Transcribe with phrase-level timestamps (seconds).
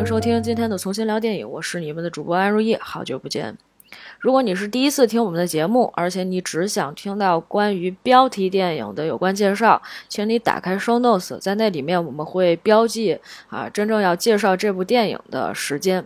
[0.00, 3.54] 欢迎收听今天的重新聊电影，我是你们的主播安如意，好久不见。
[4.18, 13.20] 如果你是第一次听我们的节目，而且你只想听到关于标题电影的有关介绍，请你打开 Show Notes，在那里面我们会标记
[13.50, 16.02] 啊真正要介绍这部电影的时间。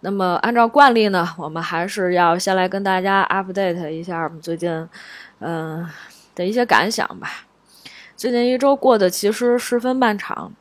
[0.00, 4.86] 那么按照惯例呢，我们还是要先来跟大家 update 一下我们最近
[5.38, 5.88] 嗯、
[6.34, 7.46] 的一些感想吧。
[8.14, 10.52] 最近一周过得其实十分漫长。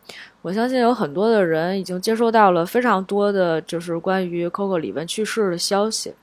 [0.47, 6.15] 我相信有很多的人已经接收到了非常多的就是关于 Coco 李玟去世的消息。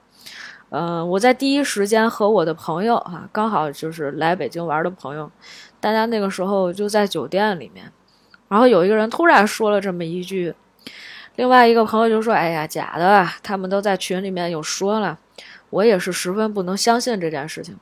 [0.70, 5.30] 呃，我在第一时间和我的朋友啊，刚好就是来北京玩的朋友，
[5.78, 7.92] 大家那个时候就在酒店里面，
[8.48, 10.55] 然后有一个人突然说了这么一句，
[11.36, 15.19] 另外一个朋友就说：“哎呀，假的，他们都在群里面有说了。”
[15.69, 17.77] 我也是十分不能相信这件事情。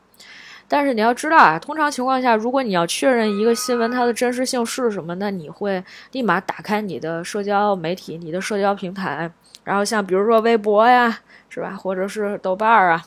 [0.73, 9.31] 但是你要知道啊，通常情况下，如果你要确认一个新闻它的真实性是什么，那你会立马打开你的社交媒体、你的社交平台，
[9.65, 11.19] 然后像比如说微博呀，
[11.51, 13.05] 是吧，或者是豆瓣儿啊，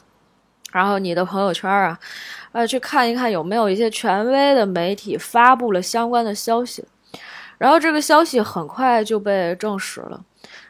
[0.73, 1.97] 然后你的朋友圈啊，
[2.51, 6.85] 呃，去看一看有没有一些权威的媒体发布了相关的消息。
[7.57, 10.21] 然后这个消息很快就被证实了。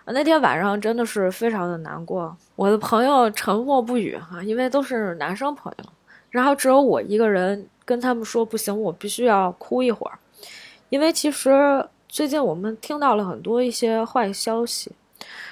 [0.05, 5.85] 那天晚上真的是非常的难过，我的朋友沉默不语哈，因为都是男生朋友。
[6.35, 10.19] 然后只有我一个人跟他们说不行，我必须要哭一会儿，
[10.89, 14.91] 因为其实最近我们听到了很多一些坏消息。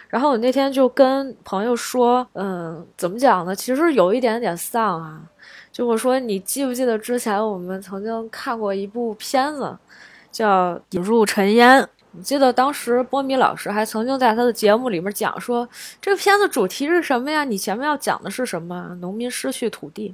[0.09, 3.55] 然后我那天就跟朋友说，嗯，怎么讲呢？
[3.55, 5.21] 其实有一点点丧啊。
[5.71, 9.77] 就我说，你记不记得之前我们曾经看过一部片子，
[10.33, 11.81] 叫《引入尘烟》？
[12.15, 15.67] 我记得当时波米老师还曾经在他的节目里面讲说，
[16.01, 17.45] 这个片子主题是什么呀？
[17.45, 18.97] 你前面要讲的是什么？
[18.99, 20.13] 农民失去土地。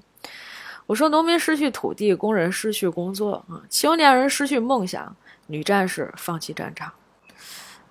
[0.90, 5.16] 我说：农民失去土地，工人失去工作啊，青年人失去梦想，
[5.46, 6.92] 女战士放弃战场。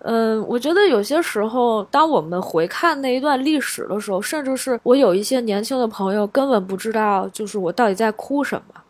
[0.00, 8.80] 嗯，我觉得有些时候，当我们回看那一段历史的时候，甚至是我有一些年轻的朋友根本不知道，就是我到底在哭什么。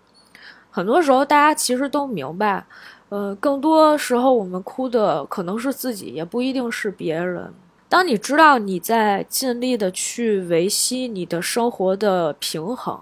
[0.70, 2.64] 很多时候，大家其实都明白，
[3.10, 7.52] 呃，更多时候我们哭的可能是自己，也不一定是别人。
[7.90, 12.98] 当你知道你在尽力的去维系你的生活的平衡。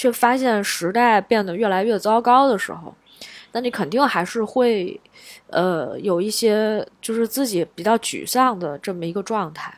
[0.00, 2.94] 却发现时代变得越来越糟糕的时候，
[3.52, 4.98] 那你肯定还是会，
[5.48, 9.74] 呃，有一些就是自己比较沮丧的这么一个状态。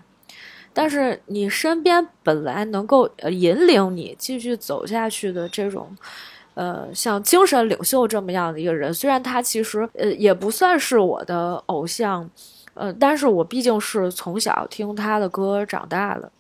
[0.72, 5.91] 但是你身边本来能够呃引领你继续走下去的这种，
[6.54, 12.31] 呃，像精神领袖这么样的一个人，虽然他其实呃也不算是我的偶像，
[12.75, 16.31] 呃，但是我毕竟是从小听他的歌长大的。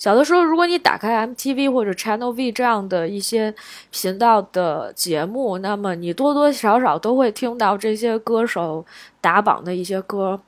[0.00, 3.54] 小的时候，如果你打开 MTV 或者 Channel V 这样的一些
[3.90, 8.86] 频道的节目，那么你多多少少都会听到这些歌手
[9.20, 10.40] 打榜的一些歌。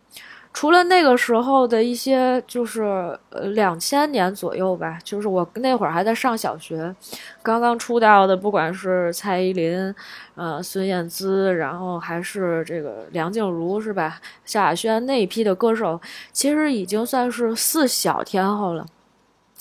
[0.54, 2.82] 除了那个时候的一些，就是
[3.28, 6.94] 呃两千年左右吧，就是我那会儿还在上小学，
[7.42, 9.94] 刚刚出道的，不管是蔡依林、
[10.34, 14.18] 呃孙燕姿，然后还是这个梁静茹，是吧？
[14.46, 16.00] 萧亚轩那一批的歌手，
[16.32, 18.86] 其实已经算是四小天后了。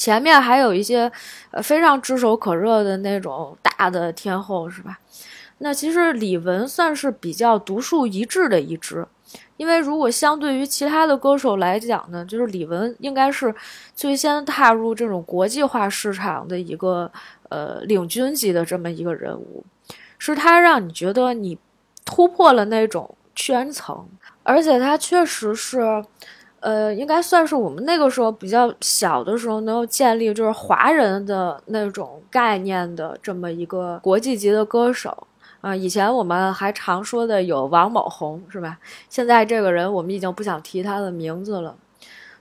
[0.02, 1.12] 前面还有一些，
[1.52, 4.98] 呃，非常炙手可热的那种大的天后，是吧？
[5.60, 9.06] 那其实李玟算是比较独树一帜的一支，
[9.58, 13.54] 因为如果相对于其他的歌手来讲呢，就是李玟应该是
[13.94, 17.12] 最先踏入这种国际化市场的一个
[17.50, 19.64] 呃领军级的这么一个人物，
[20.18, 21.56] 是他让你觉得你
[22.04, 24.10] 突破了那种圈层，
[24.42, 26.04] 而且他确实是。
[26.62, 35.28] 呃，应该算是我们那个时候比较小的时候能够建立就是华人的那种概念的这么一个国际级的歌手
[35.62, 35.76] 啊。
[35.76, 38.78] 以前我们还常说的有王某红，是吧？
[39.10, 41.76] 现在这个人我们已经不想提他的名字了。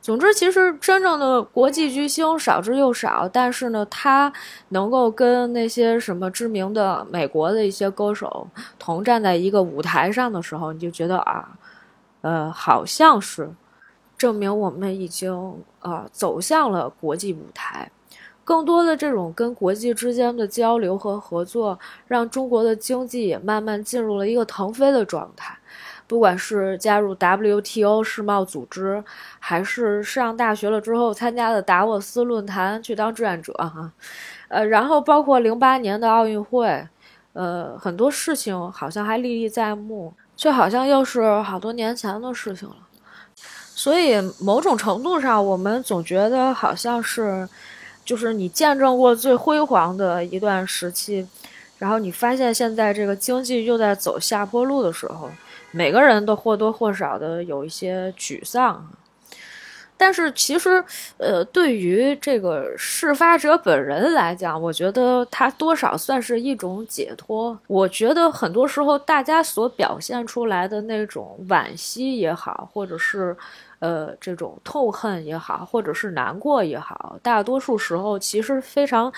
[0.02, 4.30] 总之，其实真正的国际巨星少之又少，但是呢，他
[4.68, 8.46] 能够跟那些什么知名的美国的一些歌手
[8.78, 11.48] 同站在一个舞台上的时候，你就觉得啊，
[12.20, 13.50] 呃，好像是。
[14.20, 17.90] 证明我们已经啊走向了国际舞台，
[18.44, 25.56] 更多的这种跟国际之间的交流和合作，让中国的经济也慢慢进入了一个腾飞的状态。
[26.06, 29.02] 不管是加入 WTO 世贸组织，
[29.38, 33.90] 还是上大学了之后参加的达沃斯论坛去当志愿者哈，
[34.48, 36.86] 呃，然后包括零八年的奥运会，
[37.32, 42.76] 呃，很多事情好像还历历在目，却好像又是好多年前的事情了。
[43.82, 47.48] 所以，某种程度上，我们总觉得好像是，
[48.04, 51.26] 就是你见证过最辉煌的一段时期，
[51.78, 55.30] 然后你发现现在这个经济又在走下坡路的时候，
[55.70, 58.86] 每个人都或多或少的有一些沮丧。
[59.96, 60.82] 但是其实，
[61.18, 67.58] 呃，对于这个事发者本人来讲，我觉得他多少算是一种解脱。
[67.66, 73.36] 我觉得很多时候大家所表现出来的那种惋惜也好，或者是，
[73.80, 79.12] 呃，这种痛恨也好，或者是难过也好，大多数时候其实非常。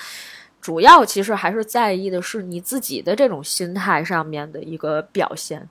[0.61, 5.69] 主要其实还是在意的是你自己的这种心态上面的一个表现，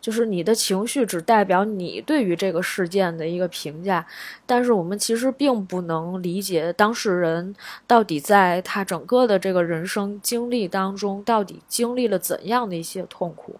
[0.00, 4.04] 就是你的情绪只代表你对于这个事件的一个评价，
[4.44, 7.54] 但是我们其实并不能理解当事人
[7.86, 13.54] 到底在他整个的这个人生经历当中到底经历了怎样的一些痛苦，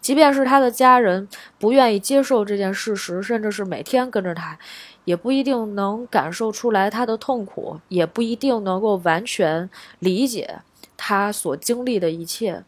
[0.00, 1.28] 即便是他的家人
[1.58, 4.58] 不愿意接受这件事实，甚至是每天跟着他。
[5.04, 9.70] 也不一定能感受出来他的痛苦，也不一定能够完全
[10.00, 10.58] 理解
[10.98, 12.62] 他所经历的一切，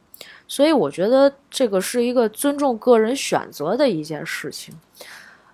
[0.49, 4.75] 所以我觉得这个是一个尊重个人选择的一件事情。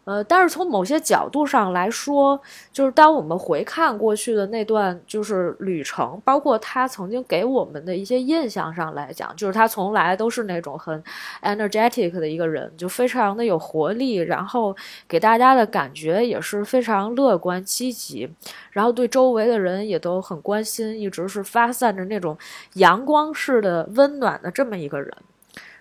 [0.06, 2.40] 呃，但是从某些角度上来说，
[2.72, 11.02] 就是当我们回看过去的那段就是旅程，包括他曾经给我们的一些印象上来讲，就是他从来都是那种很
[11.42, 14.76] energetic 的一个人，就非常的有活力，然后
[15.08, 18.32] 给大家的感觉也是非常乐观积极，
[18.70, 22.38] 然后对周围的人也都很关心，一直是发散着那种
[22.74, 25.12] 阳光式的温暖的这么一个人。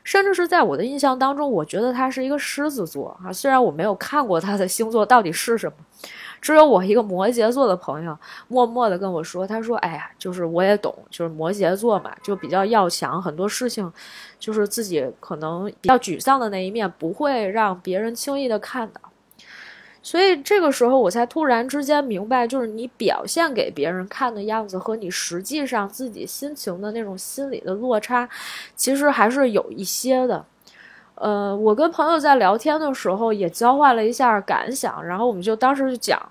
[0.06, 3.34] 甚至是在我的印象当中，我觉得他是一个狮子座啊。
[3.34, 5.74] 虽然我没有看过他的星座到底是什么，
[6.40, 8.18] 只有我一个摩羯座的朋友
[8.48, 13.92] 默默的跟我说，他说：“哎呀，就是我也懂，就是摩羯座嘛，就比较要强，很多事情，
[14.40, 19.02] 就是自己可能比较沮丧的那一面，不会让别人轻易的看到。”
[20.06, 28.30] 所以这个时候，我才突然之间明白，就是你表现给别人看的样子和你实际上自己心情的那种心理的落差，
[28.76, 30.46] 其实还是有一些的。
[31.16, 36.22] 呃，我跟朋友在聊天的时候也交换了一下感想，然后我们就当时就讲。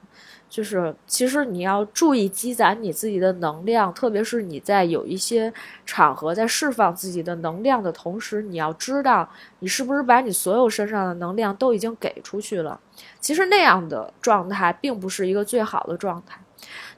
[0.55, 5.53] 就是，其实你要注意积攒你自己的能量，特别是你在有一些
[5.85, 9.29] 场合在释放自己的能量的同时，你要知道
[9.59, 12.79] 你是不是把你所有身上的能量都已经给出去了。
[13.19, 16.39] 其实那样的状态并不是一个最好的状态。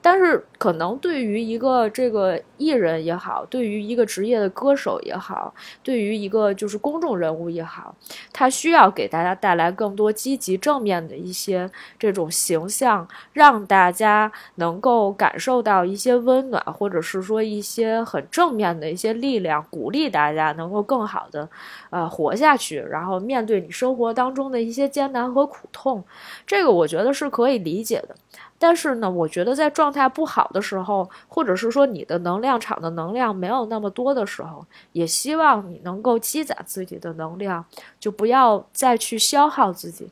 [0.00, 5.52] 但是，可能对于一个这个艺人也好，对于一个职业的歌手也好，
[5.82, 7.94] 对于一个就是公众人物也好，
[8.32, 21.48] 他需要给大家带来更多积极正面的一些这种形象，让大家能够感受到一些温暖，或者是说一些很正面的一些力量，鼓励大家能够更好的
[21.90, 26.04] 呃活下去，然后面对你生活当中的一些艰难和苦痛，
[26.46, 28.14] 这个我觉得是可以理解的。
[28.58, 37.64] 但是呢，我觉得在状态不好的时候，或者是说你的能量场的能量没有那么多的时候，也希望你能够积攒自己的能量，
[38.00, 40.10] 就不要再去消耗自己，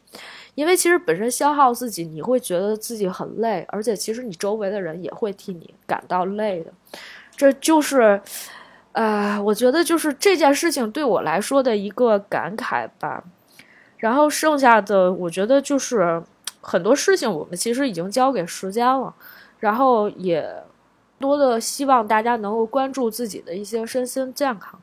[0.54, 6.72] 因为其实本身消耗自己，你会觉得自己很累，而且其实你周围的人也会替你感到累的。
[7.34, 8.20] 这就是，
[8.92, 13.24] 呃，我觉得就是这件事情对我来说的一个感慨吧。
[13.96, 16.22] 然后剩下的，我觉得就是。
[16.64, 19.14] 很多事情我们其实已经交给时间了，
[19.60, 20.64] 然后也
[21.18, 24.80] 多的希望大家能够关注自己的一些身心健康，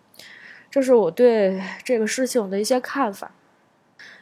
[0.70, 3.32] 这是我对这个事情的一些看法。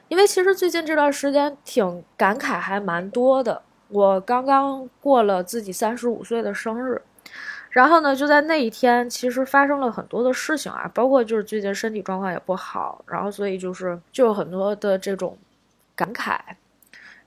[0.07, 7.01] 因为其实最近这段时间挺感慨还蛮多的，我刚刚过了自己三十五岁的生日，
[7.69, 15.38] 然后呢就在那一天，其实发生了很多的事情啊，包括就是最近身体状况也不好，然后所以就是就有很多的这种
[15.95, 16.39] 感慨。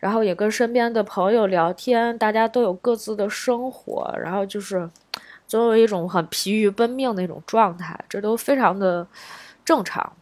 [0.03, 4.91] 然后也跟身边的朋友聊天，大家都有各自的生活，然后就是
[5.47, 9.07] 总有一种很疲于奔命的一种状态，这都非常的
[9.65, 10.13] 正常。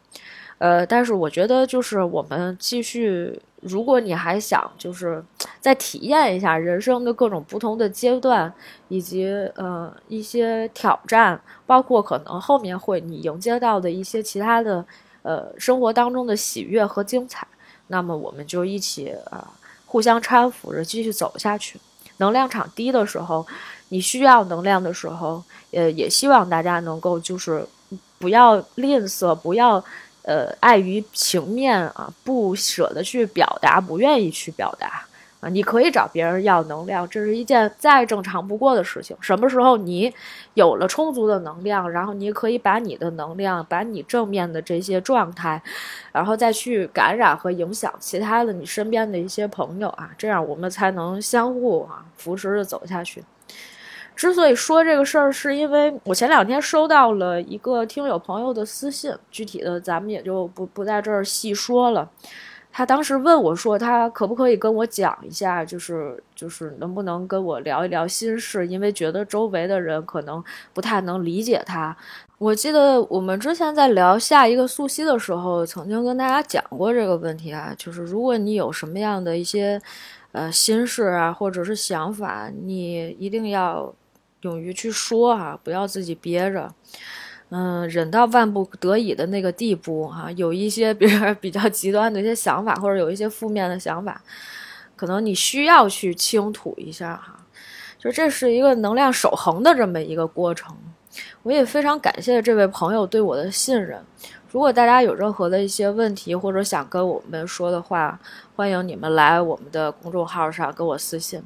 [0.58, 5.24] 呃，但是我觉得就是我们继续，如果你还想就是
[5.60, 8.52] 再体验一下人生的各种不同的阶段，
[8.88, 14.84] 以及呃一些挑战，包括可能后面会你迎接到的一些其他的
[15.22, 17.48] 呃生活当中的喜悦和精彩，
[17.86, 19.50] 那么我们就一起啊。
[19.90, 21.80] 互相搀扶着继续走下去。
[22.18, 23.44] 能量场低的时候，
[23.88, 25.42] 你需要能量的时候，
[25.72, 27.66] 呃，也希望大家能够就是
[28.20, 29.84] 不要吝啬，不要
[30.22, 35.04] 呃碍于情面啊，不舍得去表达，不愿意去表达。
[35.40, 39.16] 啊，你可以找别人要能量，这是一件再正常不过的事情。
[39.20, 40.12] 什么时候你
[40.52, 45.62] 有了充足的能量，然后你可以把你的能量，把你正面的这些状态，
[46.12, 53.24] 然后再去感染和影响其他的你身边的一些朋友啊，这样我们才能相互啊扶持着走下去。
[54.14, 62.06] 之所以说这个事儿，是因为我前两天收到了一个听友朋友的私信，具体的咱们也就不不在这儿细说了。
[62.72, 71.96] 他当时问我说，他可不可以跟我讲一下，就是就是能不能跟我聊一聊心事，因为觉得周围的人可能不太能理解他。
[72.38, 79.78] 我记得我们之前在聊下一个素汐的时候，曾经跟大家讲过这个问题啊，就是如果你有什么样的一些
[80.32, 83.92] 呃心事啊，或者是想法，你一定要
[84.42, 86.72] 勇于去说啊，不要自己憋着。
[87.50, 94.22] 嗯，忍到万不得已的那个地步哈，有一些比如比较极端的一些想法，或者有一些负面的想法，
[94.94, 97.44] 可能你需要去倾吐一下哈，
[97.98, 100.76] 就这是一个能量守恒的这么一个过程。
[101.42, 104.00] 我也非常感谢这位朋友对我的信任。
[104.50, 108.18] 如果大家有任何的一些问题，或者想跟我们说的话，
[108.56, 111.40] 欢迎你们来我们的公众号上跟我私信。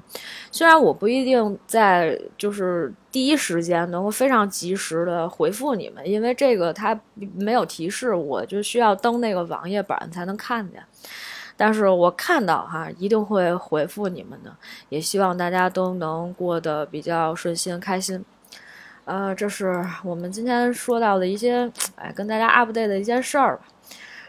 [0.50, 6.98] 虽然我不一定在就是第一时间能够非常及时的回复你们，因为这个它
[7.34, 10.82] 没有提示，我就需要登那个网页版才能看见。
[11.56, 14.50] 但是我看到哈，一定会回复你们的。
[14.88, 18.24] 也希望大家都能过得比较顺心、开心。
[19.04, 23.64] 呃，这是我们今天说到的一些，哎，跟大家 update 的一件事儿吧。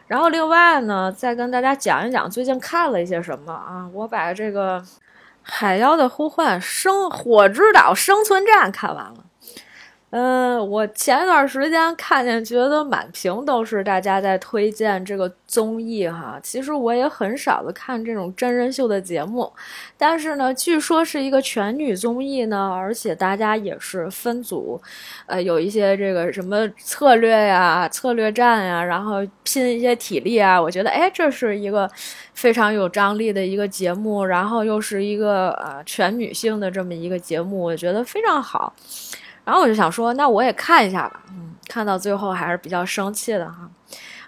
[0.07, 3.89] 然后另外呢，再跟大家讲一讲最近看了一些什么啊。
[3.93, 4.79] 我把这个
[5.41, 9.24] 《海妖的呼唤：生火之岛生存战》看完了。
[10.11, 16.39] 嗯，我前一段时间看见，觉得满屏都是大家在推荐这个综艺哈。
[16.41, 19.51] 其实我也很少的看这种真人秀的节目，
[19.97, 24.81] 但是呢，据说是一个全女综艺呢，而且大家也是分组，
[25.25, 30.61] 呃，有一些这个什么策略呀、策略战呀，然后拼一些体力啊。
[30.61, 31.91] 我觉得，哎，这是一个
[32.33, 38.73] 非常有张力的一个节目，然后又是一个呃全女性的这么一个节目，我觉得非常好。
[39.45, 41.23] 然后我就想说，那我也看一下吧。
[41.29, 43.69] 嗯，看到最后还是比较生气的哈。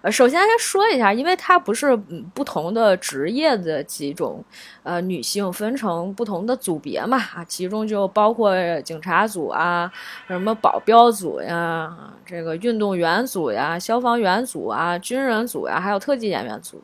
[0.04, 1.96] 呃，首先先说一下，因为它不是
[2.34, 4.46] 不同的职业的几种
[4.84, 9.92] 呃女性分成不同的组别嘛啊，其中就包括警察组啊，
[10.28, 11.92] 什么保镖组呀，
[12.24, 16.82] 这个运动员组呀，消防员组啊，军人组呀，还有特技演员组。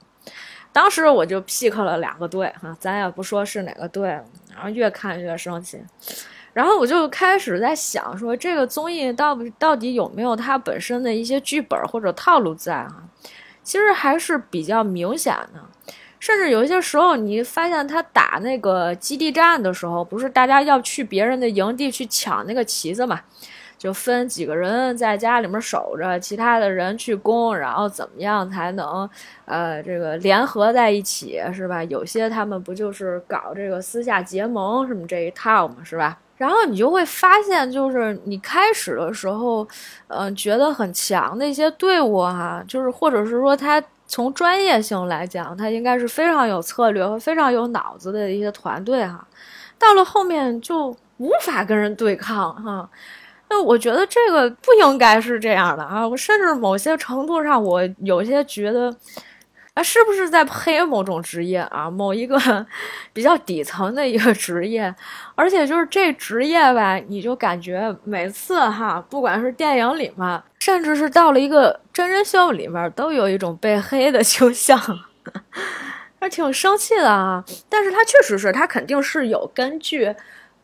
[0.72, 5.80] 当时我就 pick 了两个队哈，咱也不说是哪个队，然后越看越生气。
[6.54, 13.04] 然后我就开始在想，说这个综艺到到底有没有它本身的一些剧本或者套路在啊？
[13.64, 15.60] 其实还是比较明显的，
[16.20, 23.22] 甚至有些时候，你发现他打那个基地战的时候，不是大家要去别人的营地去抢那个旗子嘛？
[23.78, 29.10] 就分几个人在家里面守着，其他的人去攻，然后怎么样才能
[29.46, 31.84] 呃这个联合在一起，是吧？
[31.86, 36.18] 有些他们不就是搞这个私下结盟什么这一套嘛，是吧？
[36.36, 39.66] 然后你就会发现，就是你开始的时候，
[40.08, 49.26] 嗯，觉得很强的一些队伍哈，就是或者是说他从专业性来讲，他应该是非常有策略和非常有脑子的一些团队哈，
[49.78, 52.90] 到了后面就无法跟人对抗哈。
[53.50, 58.94] 那我觉得这个不应该是这样的啊，我甚至某些程度上，我有些觉得。
[59.74, 61.90] 啊，是不是在黑某种职业啊？
[61.90, 62.38] 某一个
[63.12, 64.94] 比较底层的一个职业，
[65.34, 74.80] 而且就是这职业吧，你就感觉每次哈，不管是电影里面，甚至是到了一个真人秀里面，都有一种被黑的 倾向，
[76.22, 77.44] 还挺生气的啊。
[77.68, 80.16] 但是他确实是，他肯定是有根据。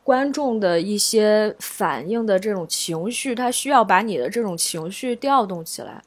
[0.10, 6.02] 观众的一些反应的这种情绪，他需要把你的这种情绪调动起来。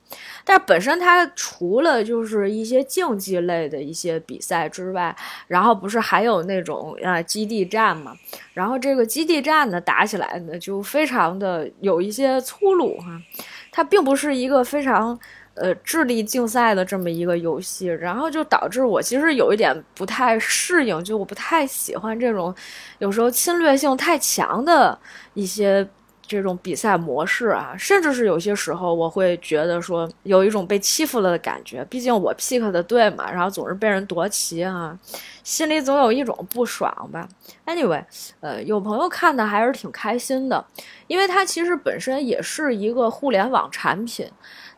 [0.45, 5.15] 但本身它除了就是一些竞技类的一些比赛之外，
[5.47, 8.13] 然后不是还有那种啊基地战嘛？
[8.53, 13.23] 然后这个基地战呢打起来呢就非常的有一些粗鲁哈，
[13.71, 15.17] 它并不是一个非常。
[15.55, 22.55] 呃，智力竞赛的这么一个游戏，然后就导致我其实有一点不太适应，就我不太喜欢这种
[22.99, 24.99] 有时候侵略性太强的
[25.35, 25.87] 一些
[26.27, 31.85] 这种比赛模式啊，甚至是有些时候我会觉得说有一种被欺负了的感觉。
[31.85, 34.99] 毕竟我 pick 的队嘛，然后总是被人夺旗啊，
[35.45, 37.29] 心里总有一种不爽吧。
[37.67, 38.03] Anyway，
[38.41, 40.65] 呃，有朋友看的还是挺开心的，
[41.09, 44.27] 因为它其实本身也是一个互联网产品。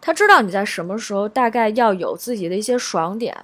[0.06, 3.34] 他知道你在什么时候大概要有自己的一些爽点，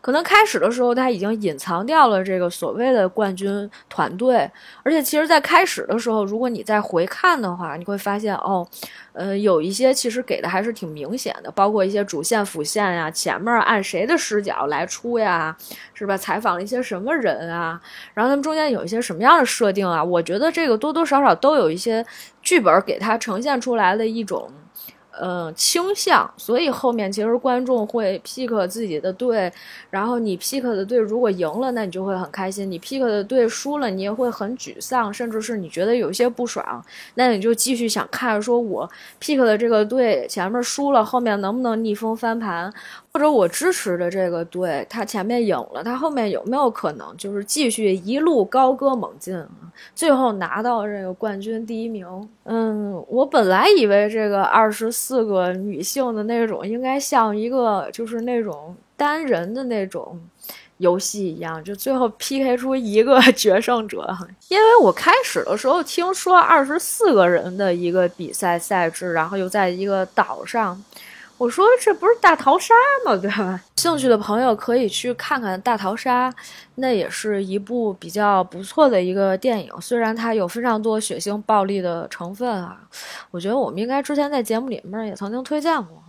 [0.00, 4.50] 可能开始的时候他已经隐藏掉了这个所谓的冠军团队，
[4.82, 8.66] 而且其实，在开始的时候，如果你再回看的话，你会发现哦，
[9.12, 15.54] 呃，有一些其实给的还是挺明显的，包括一些主线、辅线呀，前面按谁的视角来出呀，
[15.92, 16.16] 是吧？
[16.16, 17.78] 采访了一些什么人啊，
[18.14, 20.02] 然后他们中间有一些什么样的设定啊？
[20.02, 22.02] 我觉得这个多多少少都有一些
[22.40, 24.50] 剧本给他呈现出来的一种。
[25.20, 29.52] 嗯倾向，所以后面其实观众会 pick 自己的队，
[29.90, 38.88] 然后你 pick 的队如果赢了，那你就会很开心；你 pick 的队输了，你也会很沮丧，甚至是你觉得有些不爽，那你就继续想看，说我
[39.20, 42.72] pick 的这个队前面输了，后面能不能逆风翻盘？
[43.16, 49.48] 或者我支持的这个队，他前面赢了，他后面有没有可能就是继续一路高歌猛进啊？
[49.94, 52.06] 最后拿到这个冠军第一名？
[52.44, 60.20] 嗯，我本来以为这个二十四个女性的那种应该像一个就是那种单人的那种
[60.76, 64.14] 游戏一样，就最后 PK 出一个 决胜者。
[64.48, 70.84] 因为我开始的时候听说二十四个人的一个比赛赛制，然后又在一个岛上。
[71.38, 72.74] 我说这不是大逃杀
[73.04, 73.14] 吗？
[73.14, 73.60] 对吧？
[73.76, 76.30] 兴趣的朋友可以去看看《大逃杀》，
[76.76, 79.70] 那也是一部比较不错的一个电影。
[79.80, 82.80] 虽然它有非常多血腥暴力的成分啊，
[83.30, 86.02] 我觉得我们应该之前在节目里面也曾经推荐过。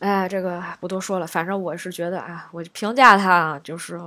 [0.00, 4.00] 哎，这个不多说了，反正我是觉得啊，我评价它就是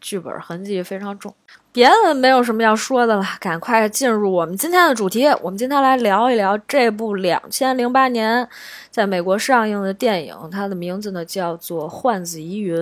[0.00, 1.32] 剧本痕迹非常重。
[1.76, 5.26] 别的没有什么要说的了，赶快进入我们今天的主题。
[5.42, 8.48] 我们今天来聊一聊这部两千零八年
[8.90, 12.74] 在美国上映的电影，它的名字呢叫做《幻子疑云》。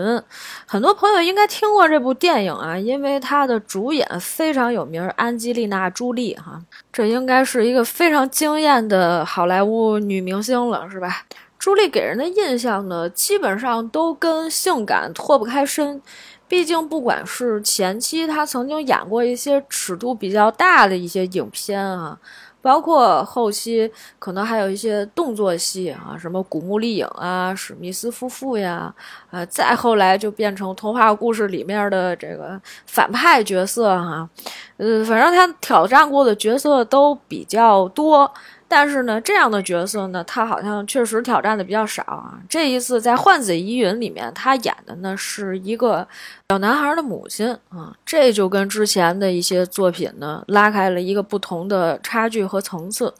[0.64, 11.24] 很多朋友应该听过这部电影啊，因为它的主演非常有名，安吉丽娜·朱莉哈，这应该是一个非常惊艳的好莱坞女明星了，是吧？
[11.58, 16.00] 朱莉给人的印象呢，基本上都跟性感脱不开身。
[16.46, 22.16] 毕竟，不管是前期他曾经演过一些尺度比较大的一些影片啊，
[22.60, 28.94] 包括后期可能还有一些动作戏啊，什么《古墓丽影》啊，《史密斯夫妇》呀，
[29.30, 34.28] 呃，再后来就变成童话故事里面的这个反派角色哈，
[34.76, 38.30] 呃，反正他挑战过的角色都比较多。
[38.76, 42.36] 但是呢，这样的角色呢，他好像确实挑战的比较少啊。
[42.48, 46.04] 这一次在《幻子疑云》里面，他演的呢是一个
[46.48, 53.14] 小男孩的母亲啊，这就跟之前的一些作品呢拉开了一个不同的差距和层次。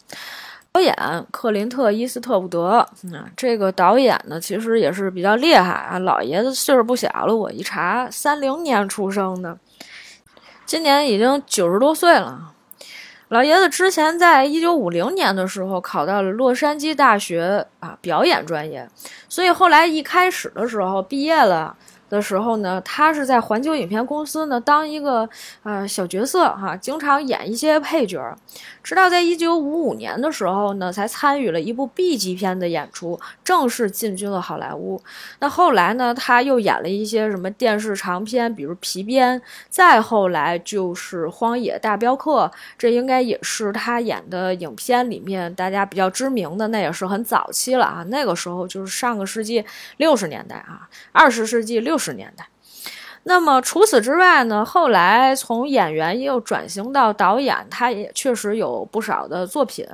[0.73, 0.93] 导演
[1.31, 9.57] 克林特·伊斯特伍德啊，这个导演呢其实也是比较厉害啊，老爷子岁数不小了，我一查，三零年出生的，
[10.65, 12.51] 今年已经九十多岁了。
[13.29, 18.87] 老爷子之前在一九五零年的时候考到了洛杉矶大学啊表演专业，
[19.27, 21.75] 所以后来一开始的时候毕业了。
[22.09, 25.27] 的时候呢，他是在环球影片公司呢当一个
[25.63, 28.21] 呃小角色哈，经常演一些配角。
[28.83, 35.01] 直到在一九五五年的时候呢，才参与了一部 B 级片的演出，正式进军了好莱坞。
[35.39, 39.39] 那后来呢，他又演了一些什么电视长片，比如《皮鞭》，
[39.69, 42.45] 再后来就是《荒野大镖客》，
[42.77, 48.05] 这应该也是他演的影片里面大家比较知名的，那也是很早期了啊。
[48.09, 49.65] 那个时候就是上个世纪
[49.97, 51.94] 六十年代啊，二十世纪六。
[51.95, 52.45] 六十年代，
[53.23, 54.65] 那么除此之外呢？
[54.65, 59.87] 后来从演员又转型到导演，他也确实有不少的作品，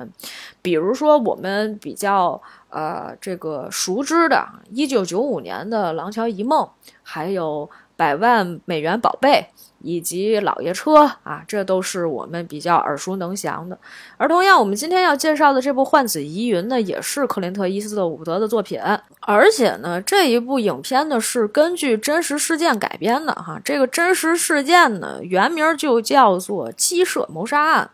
[0.60, 6.64] 比如说我们比较呃这个熟知的，一九九五年的《廊桥遗梦》，
[7.04, 9.46] 还有《百万美元宝贝》。
[9.82, 13.78] 以及老爷车啊，这都是我们比较耳熟能详的。
[14.16, 18.80] 而同样，我们今天要介绍的这部《幻子疑云》呢，也是克林特·伊斯特伍德的作品。
[19.20, 23.60] 而且呢，这一部影片呢是根据真实事件改编的哈。
[23.64, 27.90] 这个真实事件呢，原名就叫做鸡舍谋杀案。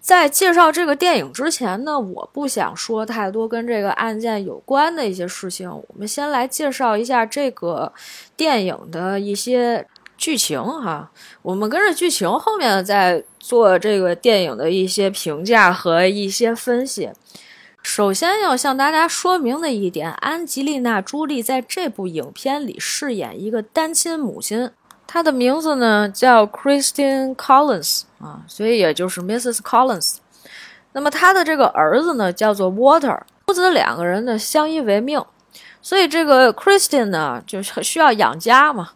[0.00, 5.70] 在介绍这个电影之前呢，我不想说太多跟这个案件有关的一些事情。
[5.70, 7.90] 我们先来介绍一下这个
[8.36, 9.86] 电影的一些。
[10.16, 11.10] 剧情哈，
[11.42, 17.10] 我们跟着剧情后面再做这个电影的一些评价和一些分析。
[17.82, 24.70] 首先要向大家说明的一点，安吉丽娜·朱莉在这部影片里饰演一个单亲母亲，
[25.06, 29.58] 她的名字呢叫 Christine Collins 啊，所以也就是 Mrs.
[29.58, 30.16] Collins。
[30.92, 35.22] 那么她的这个儿子呢叫做 Water，父子两个人呢相依为命，
[35.82, 38.92] 所以这个 Christine 呢就需要养家嘛。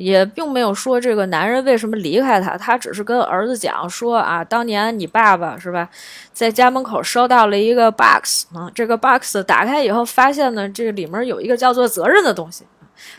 [0.00, 5.88] 也并没有说这个男人为什么离开他，他只是跟儿子讲说啊，当年你爸爸是吧，
[6.32, 12.64] 在家门口收到了一个 box 啊，这个 box 打开以后发现呢，这里面有一个叫做责任的东西，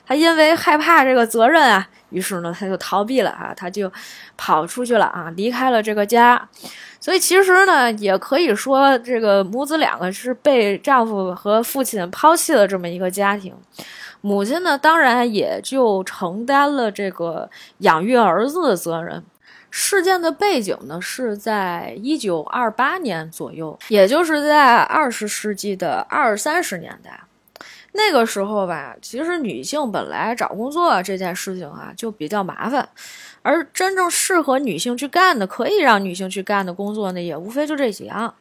[0.05, 3.91] 他因为害怕这个责任啊，于是呢他就逃避了啊，他就
[4.35, 6.49] 跑出去了啊，离开了这个家，
[6.99, 13.53] 所以其实呢也可以说这个母子两个是被丈夫和父亲抛弃了这么一个家庭。
[14.21, 19.23] 母亲呢，当然也就承担了这个养育儿子的责任。
[19.73, 27.21] 事件的背景呢是在一九二八年左右，也就是在二十世纪的二三十年代。
[27.93, 32.87] 那个时候吧，其实女性本来找工作这件事情啊就比较麻烦，
[33.41, 38.33] 而真正适合女性去干的、可以让女性去干的工作呢，也无非就这几样。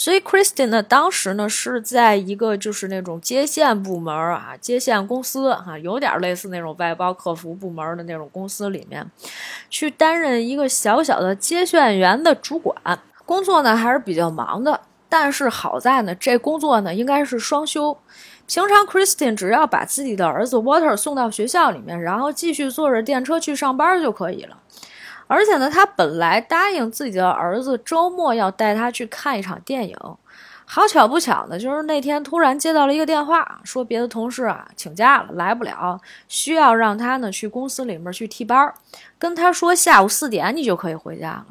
[0.00, 9.06] 所以 Christine 呢，当时呢是在一个就是那种接线部门啊，接线公司哈，有点类似那种外包客服部门的那种公司里面，
[9.68, 12.74] 去担任一个小小的接线员的主管。
[13.26, 17.94] 工作呢还是比较忙的，但是好在呢，这工作呢应该是双休。
[18.46, 24.56] 平常 Christine 只要把自己的儿子 Water 送到学校里面，然后继续坐着电车去上班就可以了。
[25.30, 29.96] 而且呢，他本来答应自己的儿子周末要带他去看一场电影，
[30.64, 38.74] 好巧不巧呢，就是那天突然接到了一个电话，说别的同事啊请假了，来不了，需要让他呢去公司里面去替班儿，
[39.20, 41.46] 跟他说下午四点你就可以回家了。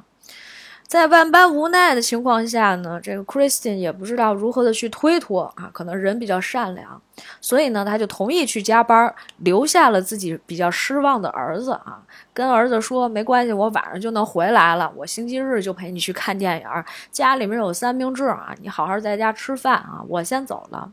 [0.89, 6.99] 在万般无奈的情况下呢，这个 Christine 也不知道如何的去推脱啊，可能人比较善良，
[7.39, 12.01] 所以呢，他就同意去加班，留下了自己比较失望的儿子啊，
[12.33, 16.67] 跟儿子说没关系，我晚上就能回来了，我星期日就陪你去看电影，
[17.11, 20.91] 家里面有三明治啊，你好好在家吃饭啊，我先走了。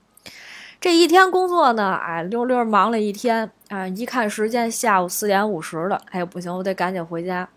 [0.78, 7.48] 这一天工作呢，哎，溜溜忙了一天啊，一看时间下午四点五十了，哎，不行，我得赶紧回家。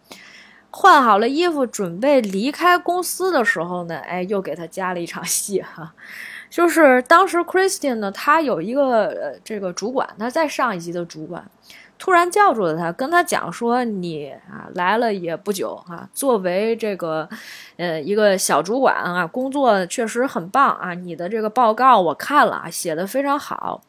[0.71, 5.93] 换好了衣服，准备离开公司的时候呢，哎，又给他加了一场戏哈，
[6.49, 11.43] 就是当时 Christian 呢，他有一个呃这个主管，他在上一级的主管，
[11.97, 17.27] 突然叫住了他，跟他讲说，你啊来了也不久啊，作为这个
[17.77, 23.81] 呃一个小主管啊，工作确实很棒啊，你的这个报告我看了啊，写的非常好。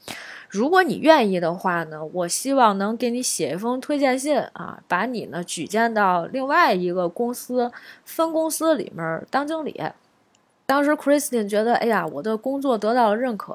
[0.51, 7.71] 如果你愿意的话呢，我希望能给你写一封推荐信啊，把你呢举荐到另外一个公司
[8.05, 9.81] 分公司里面当经理。
[10.67, 13.53] 当时 Christine 觉得，哎呀，我的工作得到了认可，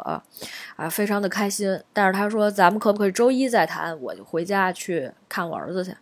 [0.77, 1.81] 啊，非常的开心。
[1.91, 4.01] 但是他说，咱们可不可以周一再谈？
[4.01, 5.93] 我就回家去看我儿子去。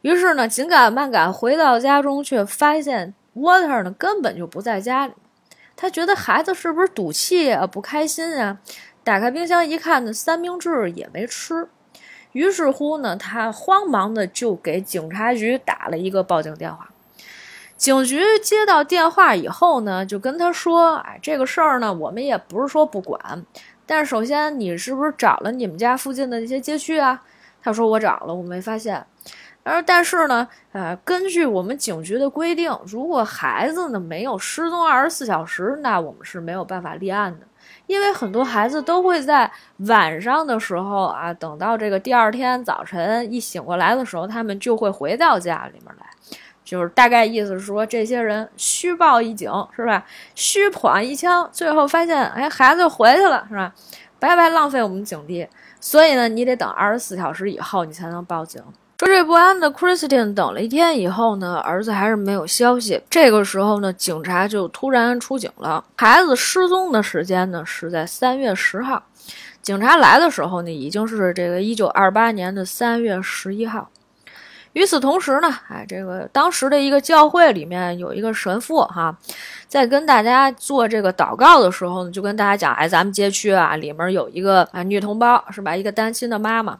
[0.00, 5.12] 于是呢，紧赶慢赶回到家中，却发现 Water 呢根本就不在家里。
[5.74, 8.58] 他觉得孩子是不是赌气啊，不开心啊？
[9.04, 11.68] 打开冰箱一看呢，三明治也没吃。
[12.32, 16.88] 于是乎呢，他慌忙的就给警察局打了一个报警电话。
[17.76, 23.44] 警局接到电话以后呢，就跟他说：“哎，这个事儿呢，我们也不是说不管，
[23.84, 27.22] 但是首先你是不是找了你们家附近的那些街区啊？”
[27.60, 29.04] 他说：“我找了，我没发现。”
[29.64, 37.46] 而但是呢，呃，根据我们警局的规定，如果孩子呢没有失踪二十四小时，那我们是没有办法立案的。
[37.92, 39.50] 因为很多孩子都会在
[39.80, 46.06] 晚上的时候啊，等到这个第二天早晨一醒过来的时候，他们就会回到家里面来，
[46.64, 50.06] 就是大概意思是说，这些人虚报一警是吧？
[50.34, 53.70] 虚闯一枪，最后发现哎，孩子回去了是吧？
[54.18, 55.46] 白白浪费我们警力，
[55.78, 58.62] 所以呢，你得等二十四小时以后你才能报警。
[59.02, 63.02] 惴惴不安的 Christian 等了一天以后呢，儿子还是没有消息。
[63.10, 65.84] 这个时候呢，警察就突然出警了。
[65.96, 69.02] 孩子失踪的时间呢是在三月十号，
[69.60, 73.90] 警察来的时候呢已经是这个一九二八年的三月十一号。
[74.74, 79.12] 与此同时呢，哎，这个当时的一个教会里面有一个神父哈，
[79.66, 86.78] 在跟大家做这个祷告的时候呢，就跟大家讲，哎，咱们街区啊里面有一个啊女同胞是吧，一个单亲的妈妈。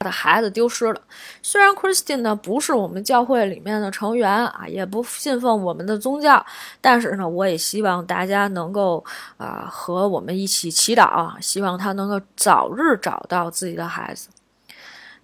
[0.00, 1.00] 他的孩子丢失了。
[1.42, 6.42] 虽然 Christine 呢不是我们教会里面的成员啊，也不信奉我们的宗教，
[6.80, 9.04] 但是呢，我也希望大家能够
[9.36, 14.30] 啊和我们一起祈祷，希望他能够早日找到自己的孩子。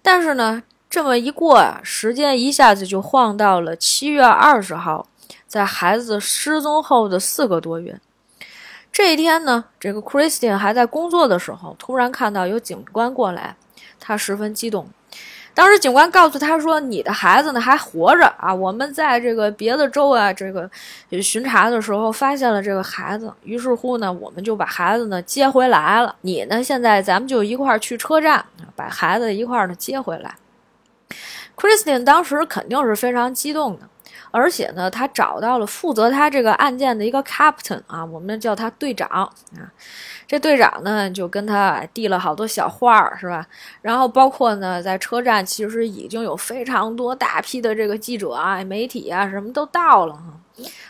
[0.03, 5.07] 但是呢，这么一过啊，时间一下子就晃到了七月二十号，
[5.47, 7.99] 在孩子失踪后的四个多月，
[8.91, 13.55] 这一天呢，这个 Christine 还在工作的时候，突然看到有警官过来。
[14.07, 14.87] 他十分激动，
[15.53, 18.53] 当时警官告诉他说：“你的孩子呢还活着啊！
[18.53, 20.69] 我们在这个别的州啊，这个
[21.21, 26.15] 巡查的时候发现了这个孩子，于是乎呢，我们就把孩子呢接回来了。
[26.21, 28.45] 你呢，现在咱们就一块儿去车站，
[28.77, 30.35] 把孩子一块儿呢接回来。”
[31.57, 33.89] Christine 当时肯定是非常激动的。
[34.29, 39.31] 而且呢，他找到了负责他这个案件的一个 captain 啊，我们叫他队长啊。
[40.27, 43.47] 这队长呢，就跟他递了好多小画儿，是吧？
[43.81, 50.19] 然后包括呢，在车站其实已经有非常多大批的这个记者啊、媒体啊，什么都到了。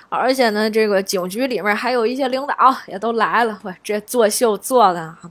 [0.10, 5.30] 而且呢，这个警局里面还有一些领导也都来了，哇，这作秀做的哈，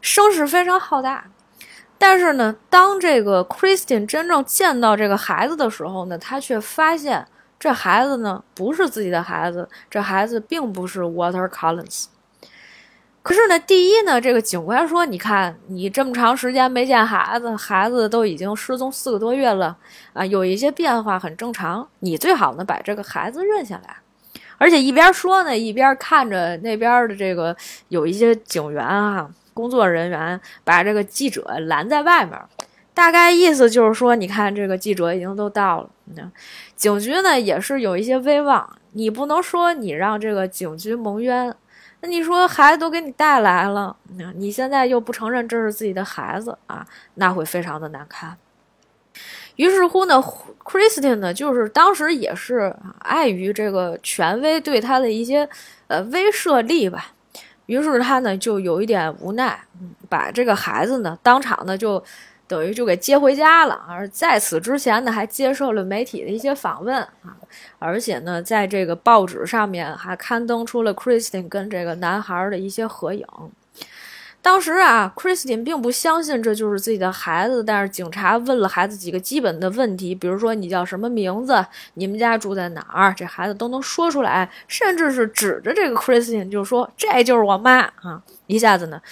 [0.00, 1.24] 声势非常浩大。
[1.96, 7.26] 但是呢，当这个 Christian 真正见到这个孩子的时候呢，他却发现
[7.58, 12.06] 这孩子呢不是自己的孩子，这孩子并不是 Water Collins。
[13.22, 19.76] 可是呢，第一呢，这个警官说：“你看，你这么长时间没见孩子，孩子都已经失踪四个多月了
[20.14, 21.86] 啊，有一些变化很正常。
[21.98, 23.96] 你最好呢把这个孩子认下来。”
[24.56, 27.54] 而且一边说呢，一边看着那边的这个
[27.88, 32.36] 有一些警员啊，工作人员把这个记者拦在外面，
[32.94, 35.90] 大概意思就是说：“你看，这个记者已经都到了。”
[36.74, 41.54] 警局呢也是有一些威望，你不能说你让这个警局蒙冤。
[42.00, 48.36] 那你说孩子都给你带来了，那你现在又不承认这是自己的孩子啊，那会非常的难堪。
[49.56, 50.22] 于是乎呢
[50.64, 55.48] ，Christine 呢，就是当时也是碍于这个权威对他的一些
[55.88, 57.12] 呃威慑力吧，
[57.66, 59.60] 于是他呢就有一点无奈，
[60.08, 62.02] 把这个孩子呢当场呢就。
[62.48, 67.36] 等于就给接回家了，而在此之前呢，还接受了媒体的一些访问啊，
[67.78, 73.26] 而且呢，在这个报纸上面还刊登出了 Christine 跟这个男孩的一些合影。
[74.40, 81.62] 当时啊，Christine 并不相信这就是自己的孩子，但是警察问了孩子几个基本的问题，比如说你叫什么名字，
[81.94, 89.02] 你们家住在哪儿，这孩子都能说出来，甚至是指着这个 Christine 就说这就是我妈啊，一下子呢，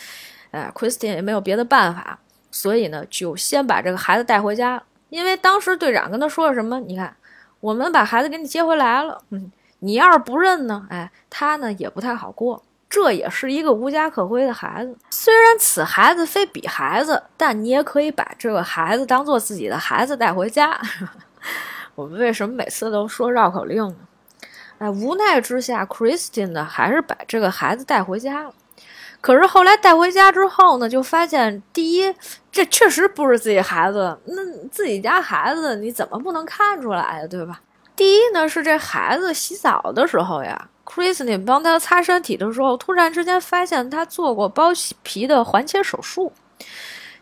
[0.52, 2.18] 哎，Christine 也没有别的办法。
[2.58, 6.80] 所以呢，就先把这个孩子带回家，因为当时队长跟他说了什么？
[6.80, 7.14] 你看，
[7.60, 9.20] 我们把孩子给你接回来了。
[9.28, 12.62] 嗯，你要是不认呢，哎，他呢也不太好过。
[12.88, 14.96] 这也是一个无家可归的孩子。
[15.10, 20.80] 虽然此孩子非彼孩子，但你也可以把这个孩子当做自己的孩子带回家。
[21.94, 23.96] 我们为什么每次都说绕口令呢？
[24.78, 28.54] 哎，无奈之下，Christine 呢还是把这个孩子带回家了。
[29.26, 32.14] 可是后来带回家之后呢，就发现第一，
[32.52, 34.34] 这确实不是自己孩子，那
[34.70, 37.60] 自己家孩子你怎么不能看出来呀，对吧？
[37.96, 44.68] 第一呢是这孩子洗澡的时候呀，Christine 帮他擦身体的时候，突然之间发现他做过包
[45.02, 46.32] 皮的环切手术。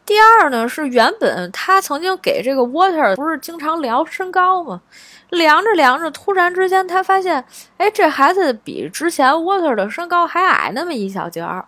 [0.04, 4.82] 第二呢是原本他曾经给这个 Water 不是经常量身高吗？
[5.30, 7.42] 量着量着，突然之间他发现，
[7.78, 11.64] 哎，这孩子比之前 Water 的身高还矮那么一小截儿。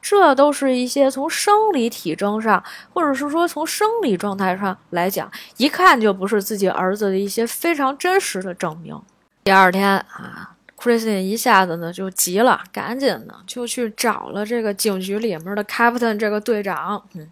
[0.00, 2.62] 这都是一些从生理体征上，
[2.94, 8.98] 或者是说从生理状态上来讲，一看就不是自己儿子的一些非常真实的证明。
[9.44, 17.02] 第二天啊，Christine 一下子呢就急了，赶紧呢就去找了这个警局里面的 Captain 这个队长。
[17.14, 17.28] 嗯，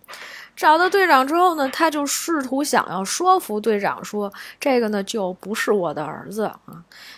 [0.57, 6.59] 找到队长之后呢，他就试图想要说服队长说，这个呢就不是我的儿子啊。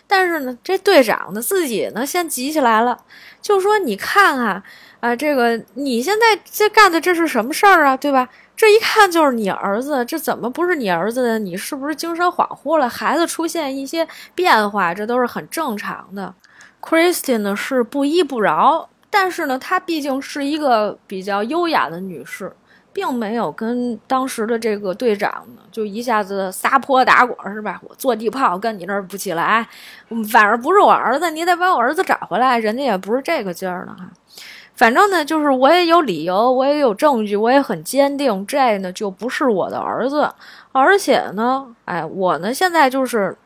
[0.06, 2.98] 但是呢，这队长呢自己呢先急起来了，
[3.40, 4.62] 就说你看啊。
[5.00, 7.96] 啊，这个你现在这干的这是什么事儿啊？
[7.96, 8.28] 对吧？
[8.56, 11.38] 这一看就是你儿子，这怎么不是你儿子呢？
[11.38, 12.88] 你是不是精神恍惚了？
[12.88, 16.34] 孩子出现一些变化，这都是很正常的。
[16.82, 22.52] Christine 呢是不依不饶，但是呢，她毕竟是一个比较优雅的女士，
[22.92, 27.80] 并没有跟当时的这个队长呢就一下子撒泼打滚，是吧？
[27.88, 29.64] 我坐地炮跟你那儿不起来，
[30.32, 32.58] 反而不是我儿子，你得把我儿子找回来。
[32.58, 34.10] 人家也不是这个劲儿呢哈。
[34.78, 40.30] 反正呢，就是我也有理由，我也有证据，我也很坚定，这呢就不是我的儿子，
[40.70, 43.36] 而且呢，哎，我呢现在就是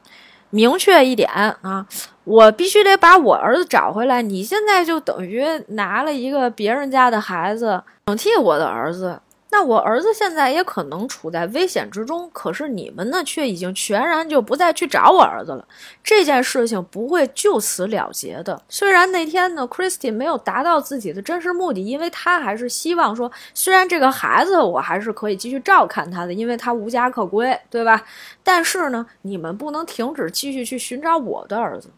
[0.51, 1.31] 明确一点
[1.63, 1.87] 啊，
[2.25, 4.21] 我必须得把我儿子找回来。
[4.21, 9.19] 你现在就等于拿了一个别人家的孩子，顶替我的儿子。
[9.55, 15.69] 那我儿子现在也可能处在危险之中，可是你们呢，却已经全然就不再去找我儿子了。
[16.03, 18.61] 这件事情不会就此了结的。
[18.71, 28.03] 虽然那天呢，Christy 没有达到自己的真实目的，因为他还是希望说，虽然这个孩子我还是可以继续照看他的，因为他无家可归，对吧？
[28.43, 31.91] 但是呢，你们不能停止继续去寻找我的儿子。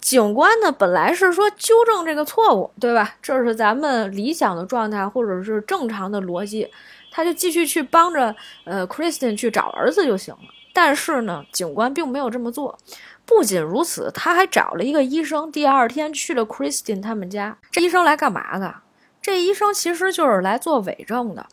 [0.00, 3.16] 警官呢，本来是说纠正这个错误，对吧？
[3.20, 6.68] 这是咱们理想的状态，或者是正常的逻辑，
[7.10, 8.34] 他就继续去帮着
[8.64, 10.40] 呃 c h r i s t i n 去找儿子就行了。
[10.72, 12.78] 但是呢，警官并没有这么做。
[13.26, 17.58] 不仅如此，他还找了一个医生，第二天去了 c h r i s t i n 他们家。
[17.70, 18.74] 这医生来干嘛的？
[19.20, 21.46] 这医生其实就是来做伪证的。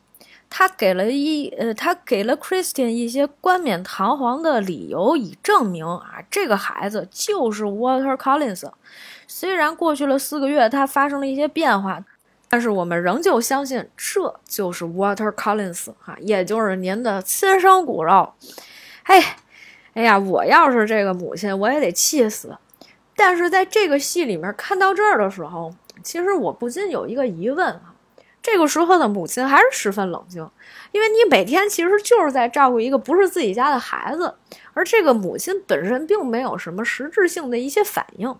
[0.49, 8.69] 他给了一呃，他给了 Christian 一些冠冕堂皇的理由，以证明啊，这个孩子就是 Water Collins。
[9.27, 12.03] 虽然过去了四个月，他发生了一些变化，
[12.47, 18.33] 但是我们仍旧相信这就是 Water Collins 哈，也就是您的亲生骨肉。
[19.03, 19.37] 哎，
[19.95, 22.57] 哎呀，我要是这个母亲，我也得气死。
[23.15, 27.93] 但是在这个戏里面看到这儿的时候，其实我不禁有一个疑问啊。
[28.49, 30.49] 这个时候的母亲还是十分冷静，
[30.93, 34.33] 因为你每天其实就是在照顾一个不是自己家的孩子，
[34.73, 38.33] 而这个母亲本身并没有什么实质性的一些反应。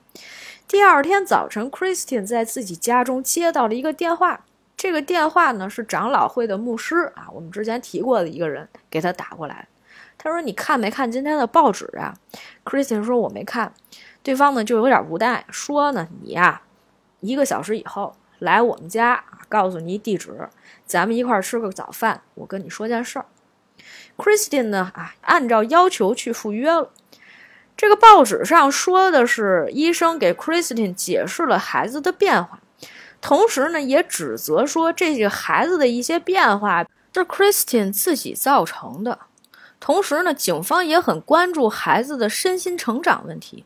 [0.65, 4.46] 第二天早晨，Christine 在自己家中接到了一个电话，
[4.78, 9.67] 这个电话呢是长老会的牧师啊，我们之前提过的一个人给他打过来。
[10.17, 12.13] 他说：“你看没看今天的报纸啊
[12.63, 13.74] ？”Christine 说：“我没看。”
[14.24, 16.62] 对方呢就有点无奈，说呢：“你呀，
[17.20, 20.50] 一个小时以后来我们家，告诉你地址，
[20.86, 22.22] 咱们一块儿吃个早饭。
[22.36, 23.26] 我跟你说件事儿。
[24.18, 26.92] ”Christine 呢啊，按照要求去赴约了。
[27.76, 32.60] 这个报纸上说的是医生给 Christine 解释了孩子的变化，
[33.22, 36.84] 同时呢也指责说这个孩子的一些变化
[37.14, 39.20] 是 Christine 自己造成的。
[39.80, 43.64] 同时呢，警方也很关注孩子的身心成长问题。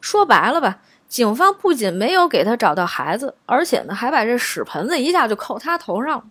[0.00, 6.30] 说白了吧，警方不仅没有给他找到孩子，而且呢，还把这屎盆子一下就扣他头上。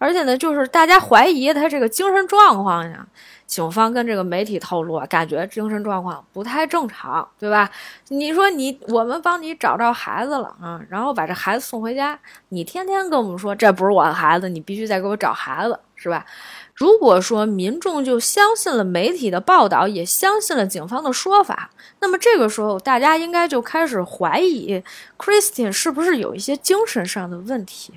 [0.00, 3.06] 而且呢，就是大家怀疑他这个精神状况呀。
[3.46, 7.70] 警方跟这个媒体透露啊，感觉精神状况不太正常，对吧？
[8.08, 12.18] 你说你我们帮你找着孩子了啊，然后把这孩子送回家，
[12.50, 16.26] 你天天跟我们说这不是我的孩子，你必须再给我找孩子，是吧？
[16.78, 24.82] 如果说民众就相信了媒体的报道，也相信了警方的说法，那么这个时候大家应该就开始怀疑
[25.18, 27.94] Christine 是不是有一些精神上的问题。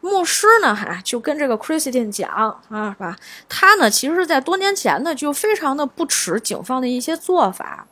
[0.00, 2.28] 牧师呢，哈，就跟这个 Christine 讲
[2.70, 3.16] 啊，是吧？
[3.48, 7.86] 他呢，其实，在多年前呢，就非常的不耻警方的一些做法。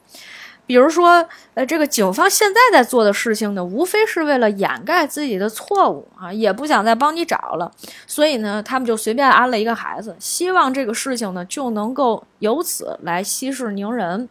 [0.70, 7.68] 比如说，呃，这个警方现在在做的事情呢，无非是为了掩盖自己的错误啊，也不想再帮你找了，
[8.06, 14.28] 所以呢，他们就随便安了一个孩子，希望这个事情呢就能够由此来息事宁人。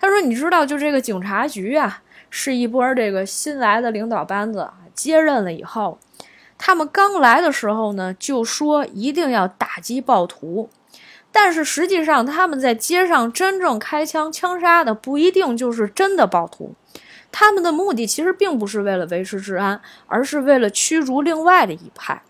[0.00, 2.00] 他说：“你知道，就这个警察局啊，
[2.30, 5.98] 是一波这个新来的领导班子接任了以后，
[6.56, 10.70] 他们刚来的时候呢，就说一定要打击暴徒。”
[11.40, 16.74] 但是实际上，他们在街上真正开枪枪杀的不一定就是真的暴徒，
[17.30, 22.20] 他们的目的其实并不是为了维持治安，而是为了驱逐另外的一派。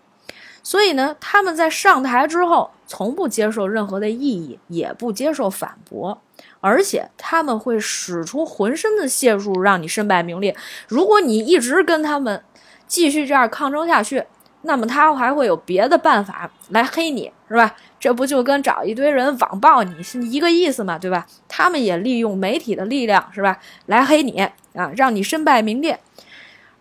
[0.61, 6.21] 所以呢，他们在上台之后，从不接受任何的异议，也不接受反驳，
[6.61, 10.55] 而且他们会使出浑身的解数让你身败名裂。
[10.87, 12.43] 如果你一直跟他们
[12.85, 14.23] 继续这样抗争下去，
[14.61, 17.75] 那么他还会有别的办法来黑你，是吧？
[17.99, 21.27] 这不就跟找一堆人网暴你是一个意思嘛，对吧？
[21.47, 24.39] 他们也利用媒体的力量，是吧，来黑你
[24.73, 25.99] 啊，让你身败名裂。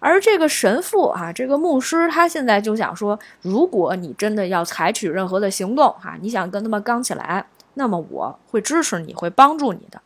[0.00, 10.00] 而这个神父啊，这个牧师，他现在就想说，如果你真的要采取任何的行动哈，你想跟他们刚起来，那么我会支持你，会帮助你的。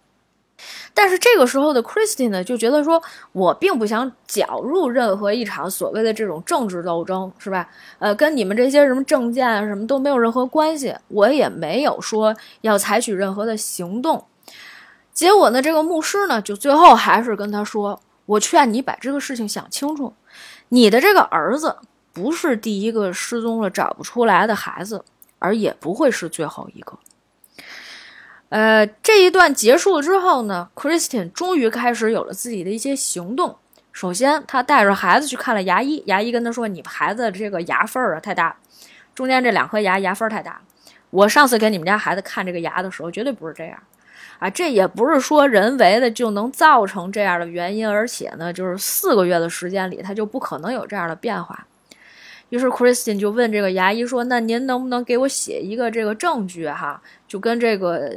[0.95, 7.69] 但是这个时候的 Christine 呢，就觉得说，我并不想搅入任何一场所谓的这种政治斗争，是吧？
[7.99, 14.25] 呃，跟你们这些什么政见啊什么都没有任何关系，我也没有说要采取任何的行动。
[15.13, 20.13] 结果呢，这个牧师呢，就最后还是跟他说，我劝你把这个事情想清楚，
[20.69, 21.77] 你的这个儿子
[22.13, 25.05] 不是第一个失踪了找不出来的孩子，
[25.39, 26.99] 而也不会是最后一个。
[28.53, 33.57] 呃，这一段结束了之后呢，Christine 终于开始有了自己的一些行动。
[33.93, 38.55] 首先，他带着孩子去看了牙医，牙医跟他说：“你孩子这个牙缝儿啊太大，
[39.15, 40.61] 中间这两颗牙牙缝儿太大。
[41.09, 43.79] 我上次给你们家孩子看这个牙的时候，绝对不是这样
[44.39, 51.67] 啊，这也不是说人为的就能造成这样的原因，而且呢，就是四个月的时间里，他就不可能有这样的变化。”
[52.53, 57.01] 于是 Christine 就问这个牙医说：“那您能不能给我写一个这个证据哈？
[57.27, 58.13] 就跟这个。”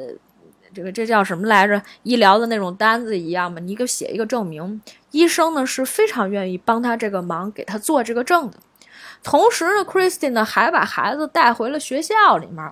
[0.76, 1.82] 这个这叫什么来着？
[2.04, 4.82] 医疗的那种单子一样嘛，你给写一个证明。
[5.12, 8.58] 医生呢是非常愿意帮他这个忙，给他做这个证的。
[9.24, 12.70] 同时呢，Christine 呢还把孩子带回了学校里面。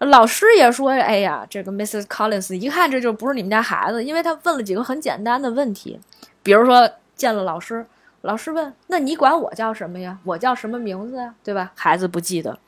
[0.00, 2.06] 老师也说：“哎呀，这个 Mrs.
[2.06, 6.00] Collins 一看这就不是你们家孩子，因为他问了几个很简单的问题，
[6.42, 7.86] 比如说见了老师，
[8.22, 10.18] 老师问：那你管我叫什么呀？
[10.24, 11.34] 我叫什么名字啊？
[11.44, 11.72] 对吧？
[11.76, 12.58] 孩子不记得。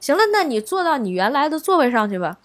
[0.00, 2.36] 行了，那你坐到你原来的座位上去吧。”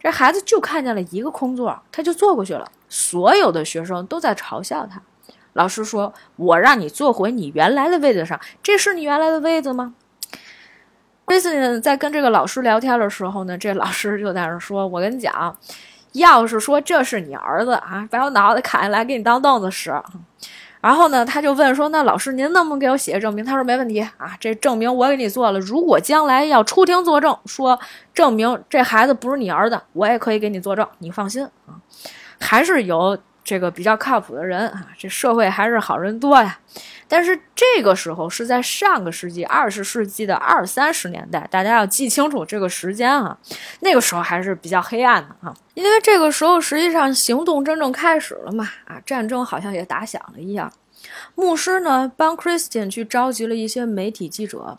[0.00, 2.70] 这孩子就看见了一个空座，他就坐过去了。
[2.88, 5.02] 所有的学生都在嘲笑他。
[5.54, 9.94] 老师说：“我让你坐回你原来的位子上，这是你原来的位子吗？”
[11.26, 15.58] Kristen 在跟这个老师聊天的时候呢，这老师就在那说：“我跟你讲，
[16.12, 19.92] 要是说这是你儿子啊，把我脑袋砍下来给你当凳子使。”
[20.80, 25.58] 然后呢，他就问说：“那老师，您能不能给我写个证明？”他说：“没问题啊，这证明我给你做了。
[25.58, 27.78] 如果将来要出庭作证，说
[28.14, 31.74] 证明这孩子不是你儿子，我也可以给你作证，你放心啊。
[32.40, 36.58] 还是有这个比较靠谱的人啊，这社会还是好人多呀。
[37.08, 43.36] 但是这个时候是在上个世纪二十世纪的二三十年代，大家要记清楚这个时间啊。
[43.80, 50.70] 那个时候还是比较黑暗的啊，因为这个时候实际上行动真正开始了嘛，啊，战争好像也打响了一样。
[51.34, 54.76] 牧师呢帮 Christian 去召集了一些媒体记者，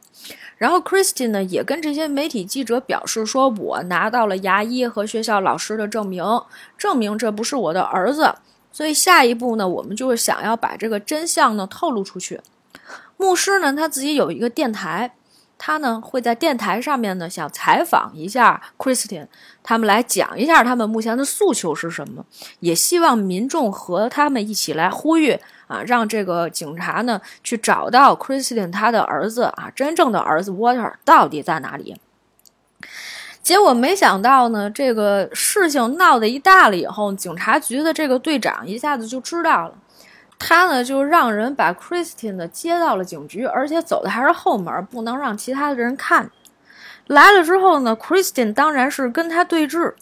[0.58, 6.24] 然后 Christian 呢也跟这些媒体记者表示说，我拿到了牙医和学校老师的证明，
[6.78, 8.36] 证明这不是我的儿子。
[8.80, 12.40] 所以下一步呢，我们就是想要把这个真相呢透露出去。
[13.18, 15.14] 牧师呢，他自己有一个电台，
[15.58, 19.28] 他呢会在电台上面呢想采访一下 Christian，
[19.62, 22.26] 他们来讲一下他们目前的诉求是什么，
[22.62, 32.00] 也希望民众和他们一起来呼吁啊，让这个警察呢去找到 Christian 他的儿子啊，真正的儿子 Water 到底在哪里。
[33.50, 39.74] 结果没想到呢，这个事情闹得一大了以后，警察局的这个队长一下子就知道了，
[40.38, 46.30] 他呢就让人把 Christine 接到了警局，而且走的还是后门，不能让其他的人看。
[47.08, 49.96] 来了之后呢，Christine 当然是跟他对峙，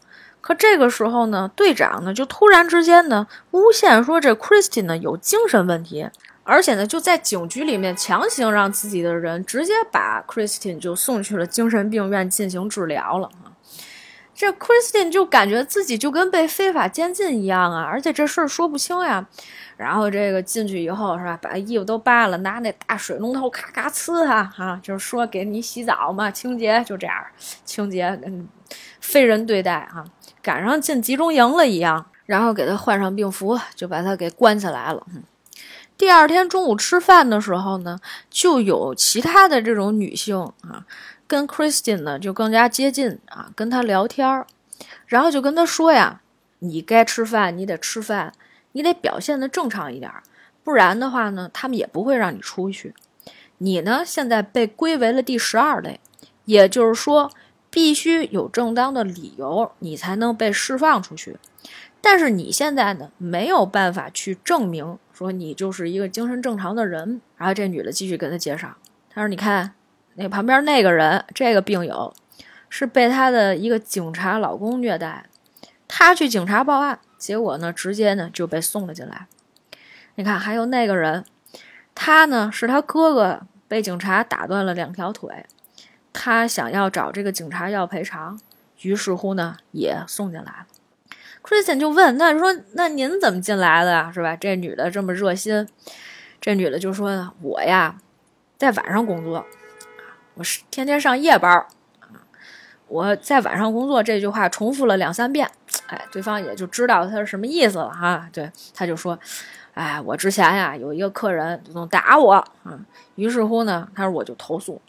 [0.48, 6.10] 可这个时候呢，队长呢就突然之间呢诬陷说这 Christine 呢有精神问题。
[6.45, 13.30] 而且呢，就在警局里面强行让自己的人直接把 Christine 就送去了精神病院进行治疗了！
[14.34, 17.84] 这 Christine 就感觉自己就跟被非法监禁一样啊！
[17.84, 19.28] 而且这事儿说不清呀。
[19.76, 27.16] 然后这个进去以后是吧，把衣服都扒了，拿那大水龙头咔咔呲他哈，就是说给你洗澡嘛，清洁就这样，
[27.66, 28.48] 清洁跟
[29.02, 30.06] 非人对待哈，
[30.48, 35.06] 赶上进集中营了一样，然后给他换上病服，就把他给关起来了。
[35.98, 40.86] 第二天中午吃饭的时候呢，就有其他的这种女性啊，
[41.28, 44.48] 跟 Christine 呢就更加接近啊，跟他聊天儿，
[45.08, 46.22] 然后就跟他说呀
[46.60, 48.32] ：“你该吃饭，你得吃饭，
[48.72, 50.10] 你得表现的正常一点，
[50.64, 52.95] 不然的话呢，他们也不会让你出去。
[53.58, 56.00] 你呢，现在被归为了第十二类，
[56.45, 57.30] 也就是说，
[57.78, 61.38] 必须有正当的理由，你才能被释放出去。
[62.01, 68.75] 但是你现在呢，没有办法去证明。”说你就是一个精神正常的人，然后这女的继续给他介绍，
[69.11, 69.75] 她说：“你看，
[70.15, 72.11] 那旁边那个人，这个病友
[72.67, 75.28] 是被他的一个警察老公虐待，
[75.88, 79.28] 他去警察报案，结果呢，直接呢就被送了进来。
[80.15, 81.23] 你看，还有那个人，
[81.93, 85.45] 他呢是他哥哥被警察打断了两条腿，
[86.20, 88.39] 他想要找这个警察要赔偿，
[88.82, 90.65] 于是乎呢也送进来了。”
[91.43, 94.11] Christian 就问：“那说那您怎么进来的呀？
[94.11, 94.36] 是吧？
[94.36, 95.65] 这女的这么热心，
[96.41, 97.95] 这女的就说：我呀，
[98.57, 99.45] 在晚上工作，
[100.34, 101.49] 我是天天上夜班
[102.01, 102.20] 啊。
[102.88, 105.49] 我在晚上工作这句话重复了两三遍，
[105.88, 108.28] 哎，对方也就知道他是什么意思了哈。
[108.34, 109.18] 对，他就说：
[109.74, 112.78] 哎，我之前呀有一个客人总打我啊，
[113.15, 114.82] 于是乎呢，他说我就投诉，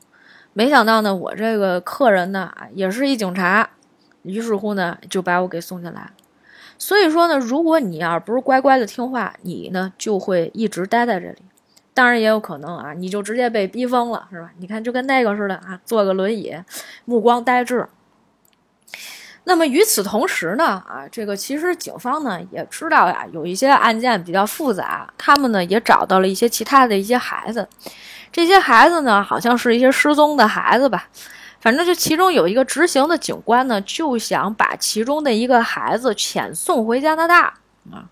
[0.59, 3.71] 没想到呢，我这个客人呢也是一警察，
[4.23, 6.11] 于是乎呢就把我给送进来。”
[6.77, 11.37] 所以说呢，如果你要不是乖乖的听话，你呢就会一直待在这里。
[11.95, 14.51] 当然也有可能啊，你就直接被逼疯了，是吧？
[14.59, 16.57] 你看，就跟那个似的啊，坐个轮椅，
[17.05, 17.87] 目光呆滞。
[19.49, 27.67] 那么与此同时呢，啊，这个其实警方呢也知道呀，有一些案件比较复杂，他们呢也找到了一些其他的一些孩子，
[28.31, 31.09] 这些孩子呢好像是一些失踪的孩子吧。
[31.61, 37.55] 反正就其中有一个执行的警官呢，就想把其中的一个孩子遣送回加拿大
[37.91, 38.05] 啊。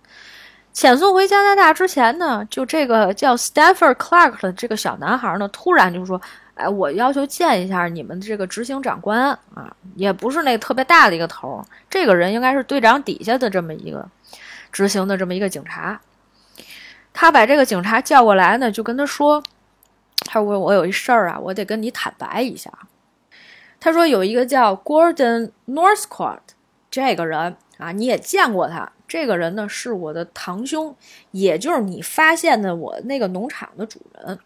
[0.74, 6.20] 遣送回加拿大之前呢，就这个叫 Stanford Clark 的这个小男孩呢，突然就说
[6.56, 14.08] ：“哎，我要求见一下你们这个执行长官啊，也不是那个特别大的一个头，这个人应该是队长底下的这么一个
[14.72, 16.00] 执行的这么一个警察。”
[17.12, 19.42] 他把这个警察叫过来呢，就跟他说
[20.26, 22.70] ：“他说我有一事儿啊，我得跟你坦白一下。”
[23.80, 26.40] 他说有一个叫 Gordon Northcott
[26.90, 28.90] 这个人啊，你也见过他。
[29.06, 30.96] 这个人呢是我的堂兄，
[31.30, 34.38] 也就是你发现的我那个农场的主人。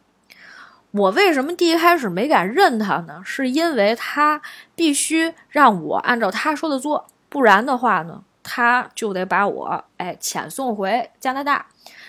[0.93, 3.22] 我为什么第一开始没敢认他呢？
[3.24, 4.41] 是因为他
[4.74, 11.66] 必须让我按照他说的做，不然的话呢，他就得把我哎遣送回加拿大。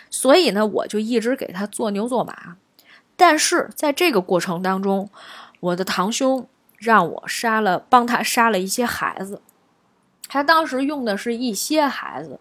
[0.10, 2.58] 所以呢，我就一直给他做牛做马。
[3.16, 5.10] 但是在这个过程当中，
[5.60, 6.48] 我的堂兄。
[6.82, 9.40] 让我杀了，帮他杀了一些孩子。
[10.28, 12.40] 他当时用的是一些孩子。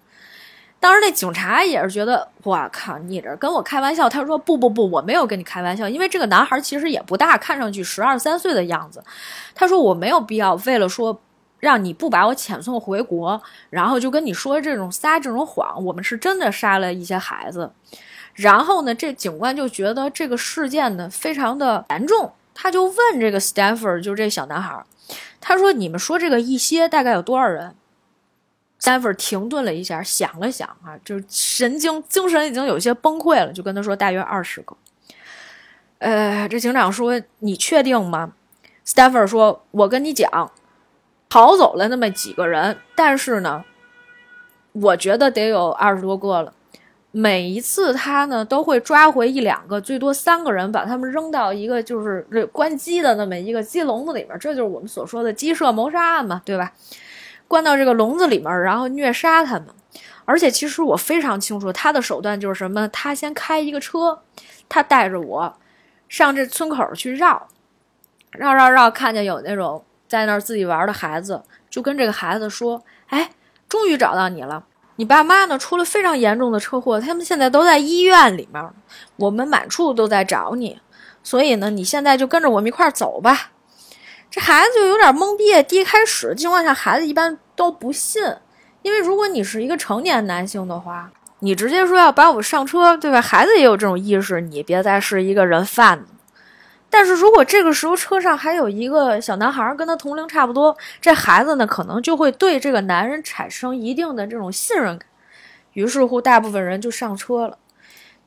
[0.80, 4.08] 当时那警察也是觉得，我靠，你这跟我开玩笑。
[4.08, 9.04] 他说不不不，我没有跟你开玩笑，因为这个男孩其实也不大，看上去十二三岁的样子。
[9.54, 11.20] 他说我没有必要为了说
[11.58, 15.84] 让你不把我遣送回国，然后就跟你说这种撒这种谎。
[15.84, 17.70] 我们是真的杀了一些孩子。
[18.32, 24.82] 然后呢，这警官就觉得这个事件呢非常的严重，他就问这个 Stanford，就这小男孩，
[25.42, 27.74] 他说：“你们说这个一些大概有多少人
[28.80, 34.76] ？”Stanford 停顿了一下，想了想啊，就是神经精神已经有些崩溃了，就跟他说：“大约二十个。”
[35.98, 38.32] 呃，这警长说：“你确定吗
[38.86, 40.50] ？”Stanford 说：“我跟你讲，
[41.28, 43.64] 逃走了那么几个人，但是呢，
[44.72, 46.54] 我觉得得有二十多个了。”
[47.12, 56.72] 每一次他呢都会抓回一两个，最多三个人，把他们扔到一个就是关鸡的那么一个鸡笼子里面，这就是我们所说的鸡舍谋杀案嘛，对吧？
[57.50, 59.66] 关到这个笼子里面，然后虐杀他们。
[60.24, 64.22] 而且其实我非常清楚他的手段就是什么，他先开一个车，
[64.68, 65.52] 他带着我
[66.08, 67.48] 上这村口去绕，
[68.30, 72.80] 绕绕绕，看见有那种在那儿自己玩的孩子，就跟这个孩子说
[73.10, 73.30] ：“哎，
[73.68, 75.58] 终于找到你了。”你爸妈呢？
[75.58, 78.64] 出了非常严重的车祸，他们现在都在医院里面，
[79.16, 80.80] 我们满处都在找你，
[81.24, 83.49] 所以呢，你现在就跟着我们一块儿走吧。
[84.30, 85.60] 这孩子就有点懵逼。
[85.64, 88.22] 第一开始情况下，孩子一般都不信，
[88.82, 91.10] 因为如果你是一个成年男性的话，
[91.40, 93.20] 你直接说要把我上车，对吧？
[93.20, 96.12] 孩子也有这种意识，你别再是一个人贩子。
[96.88, 105.08] 但是如果这个时候车上还有一个小男孩，跟他同龄差不多，这孩子呢可能就会对这个男人产生一定的这种信任感，
[105.72, 107.58] 于是乎大部分人就上车了。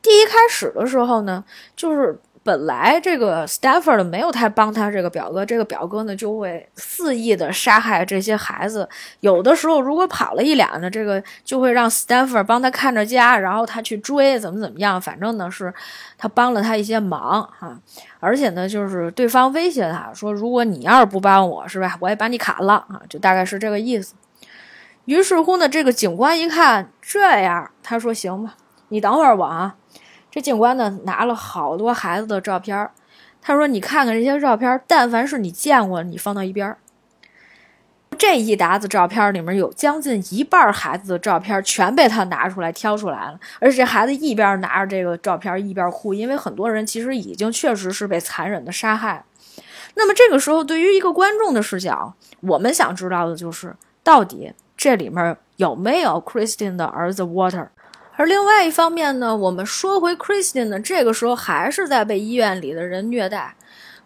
[0.02, 1.46] 第一开始的时候呢，
[1.78, 2.20] 就是。
[2.44, 8.88] 本来这个 Stafford 没有太帮他这个表哥，这个表哥呢就会肆意的杀害这些孩子。
[9.22, 15.00] 有的时候如果跑了一俩呢，这个就会让 Stafford 帮他看着家，然后他去追，怎么怎么样。
[15.00, 15.74] 反正呢是
[16.18, 17.80] 他帮了他一些忙哈，
[18.20, 24.16] 而且呢就是对方威胁他说，如果你要是不帮我，是吧，我也把你砍了啊，就大概是这个意思。
[25.06, 28.56] 于是乎呢，这个警官一看这样，他说行吧，
[28.90, 29.76] 你等会儿我啊。
[30.34, 32.90] 这警官呢，拿了好多孩子的照片
[33.40, 36.76] 他说：“你看看这些照片但凡是你见过，你放到一边
[38.18, 49.24] 这一沓子照片里面有将近一半孩子的照片全被他拿出来挑出来了，而且孩子一边拿着这个照片一边哭，因为很多人其实已经确实是被残忍的杀害。
[49.94, 57.68] 那么这个时候，对于一个观众的视角，我们想知道的就是，到底这里面有没有 Christine 的儿子 Water？
[58.16, 63.56] 而另外一方面呢，我们说回 Christine 呢，这个时候还是在被医院里的人虐待，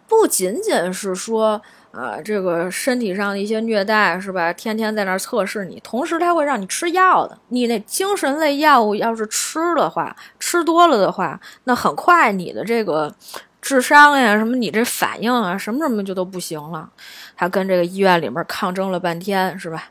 [0.08, 4.52] 不仅仅是说，呃，这个身体上的一些虐待是吧？
[4.52, 7.38] 天天在那儿测试你，同时他会让你吃药的。
[7.48, 13.14] 你那精神类药物要是吃的话，吃多了的话，那很快你的这个
[13.60, 16.88] 智商呀，什么你这反应啊，什么什么就都不行了。
[17.36, 19.84] 他跟这个医院里面抗争了半天，是吧？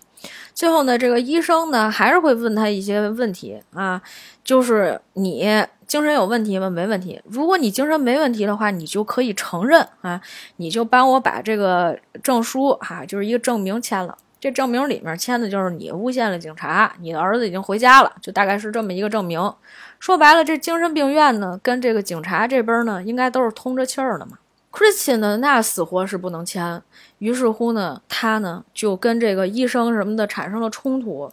[0.54, 4.02] 最后呢，这个医生呢还是会问他一些问题啊，
[4.44, 5.48] 就是你
[5.86, 6.70] 精神有问题吗？
[6.70, 7.22] 没问题。
[7.26, 10.20] 如果你精神没问题的话，你就可以承认啊，
[10.58, 14.18] 你就帮我把这个证书哈，就是一个证明签了。
[14.40, 19.54] 这证明里面签的就是你诬陷了警察，你的儿子已经回家了，就大概是这么一个证明。
[20.00, 24.38] 说白了，这精神病院呢跟这个警察这边呢应该都是通着气儿的嘛。
[24.78, 26.80] Christian 呢，那死活是不能签。
[27.18, 31.32] 于是乎呢，他呢就跟这个医生什么的产生了冲突。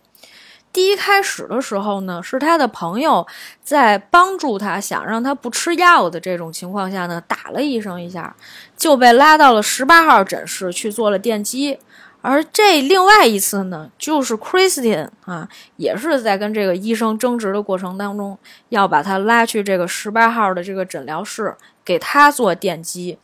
[0.73, 3.27] 第一开始的时候呢，是他的朋友
[3.63, 8.35] 在帮助他，想让他不吃药的这种情况下呢，打了医生一下，
[8.79, 11.79] 就被拉到了十八号诊室去做了电击。
[12.23, 18.39] 而这另外一次呢，就是 Christian 啊，也是在跟这个医生争执的过程当中，
[18.71, 23.19] 要把他拉去这个十八号的这个诊疗室，给他做电击。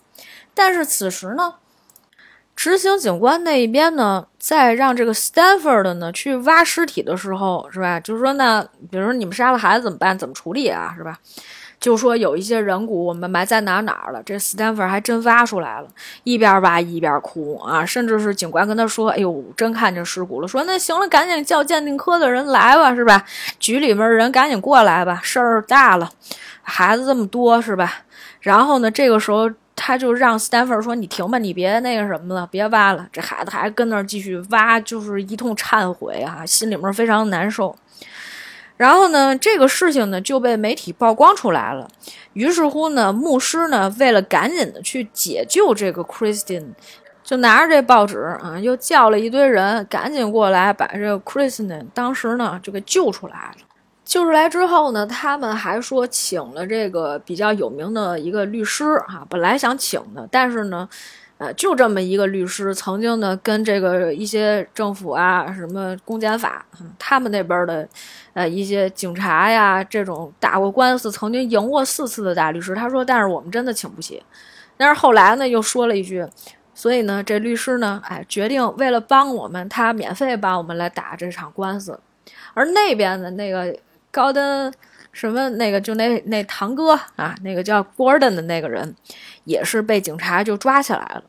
[0.62, 1.54] 但是此时呢，
[2.54, 7.98] 执行警官那一边呢，在让这个 Stanford 的呢去挖尸体的时候，是吧？
[7.98, 10.18] 就是说呢，比如说你们杀了孩子怎么办？
[10.18, 10.92] 怎么处理啊？
[10.94, 11.18] 是吧？
[11.80, 15.88] 就说有一些人骨我们埋在哪哪了，这 Stanford 还真挖出来了，
[16.24, 17.86] 一边挖一边哭啊！
[17.86, 23.24] 甚至是警官跟他说：“哎呦，真看见尸骨了。”说：“那行了，赶紧叫鉴定科的人来吧，是吧？
[23.58, 26.10] 局里面人赶紧过来吧，事儿大了，
[26.60, 28.02] 孩子这么多，是吧？”
[28.42, 29.50] 然后呢，这个时候。
[29.82, 37.74] 他就让 Stanford 说：“你停吧，你别那个什么了，别挖了。”这孩子还跟那儿继续挖，就是一通忏悔啊，心里面非常难受。
[38.76, 41.88] 然后呢，这个事情呢就被媒体曝光出来了。
[42.34, 46.74] 于是乎呢，牧师呢为了赶紧的去解救这个 Christine，
[47.24, 53.69] 就拿着这报纸啊，又叫了一堆人赶紧过来把这个 Christine 当时呢就给救出来了。
[54.10, 60.88] 救出来之后呢，他们还说请了这个比较有名的一个律师哈，本来想请的，但是呢，
[61.38, 66.66] 呃，就这么一个律师，曾经呢跟这个一些政府啊，什么公检法，
[66.98, 67.88] 他们那边的，
[68.32, 74.20] 呃，一些警察呀，这种打过官司，曾经赢过四次的大律师，他说，但是我们真的请不起。
[74.76, 76.26] 但是后来呢，又说了一句，
[76.74, 82.00] 所以呢，这律师呢，哎，决定为了帮我们，他免费帮我们来打这场官司。
[82.54, 83.72] 而那边的那个
[84.10, 84.72] 高登
[85.12, 88.94] 什么那个，就那那堂哥啊，那个叫 Gordon 的那个人。
[89.44, 91.24] 也是被警察就抓起来了，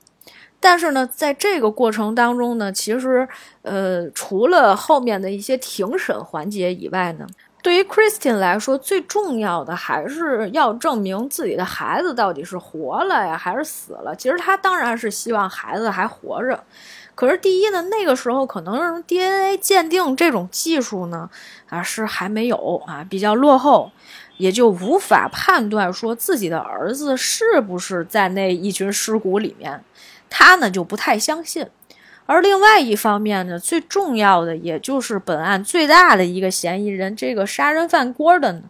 [0.59, 3.27] 但是呢，在这个过程当中呢，其实，
[3.63, 7.25] 呃，除了后面的一些庭审环节以外呢，
[7.63, 14.15] 对于 Christian 来说，最重要的还是要证明自己的孩子到底是活了呀，还是死了。
[14.15, 16.61] 其实他当然是希望孩子还活着，
[17.16, 21.30] 可是第一呢，那个时候可能 DNA 鉴定这种技术呢，
[21.70, 23.91] 啊，是还没有啊，比较落后。
[24.38, 29.84] 也就无法判断说自己的儿子是不是在那一群尸骨里面，
[30.32, 31.68] 他呢就不太相信。
[32.26, 38.64] 而另外一方面呢，最重要的也就是本案最大的一个嫌疑人，这个杀人犯 Gordon，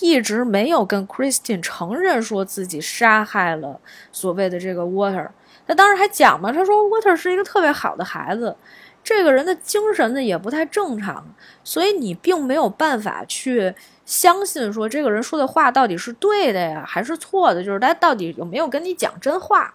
[0.00, 3.80] 一直没有跟 Christine 承认说自己杀害了
[4.12, 5.28] 所谓的这个 Water。
[5.66, 8.56] 他当时还讲嘛，他说沃特是一个特别好的孩子，
[9.02, 11.24] 这个人的精神呢也不太正常，
[11.62, 13.74] 所以你并没有办法去。
[14.04, 17.64] 相信说这个人说的话到底是对的呀，还是错的？
[17.64, 19.72] 就是他到底有没有跟你讲真话？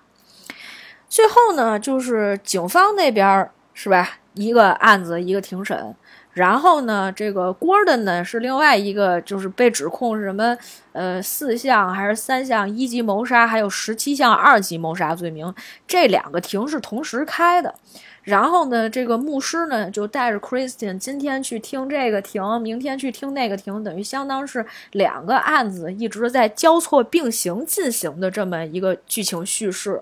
[1.08, 4.20] 最后呢，就是警方那边是吧？
[4.36, 5.96] 一个案子一个庭审，
[6.40, 10.58] 然后呢，这个 Gordon 呢是另外一个，就是被指控是什么？
[10.94, 15.54] 呃，四项还是三项一级谋杀，还有十七项二级谋杀罪名，
[15.86, 17.76] 这两个庭是同时开的。
[18.24, 30.02] 然后呢，这个牧师呢就带着 Christian 今天去听这个庭，明天去听那个庭，等于相当是两个案子一直在交错并行进行的这么一个剧情叙事。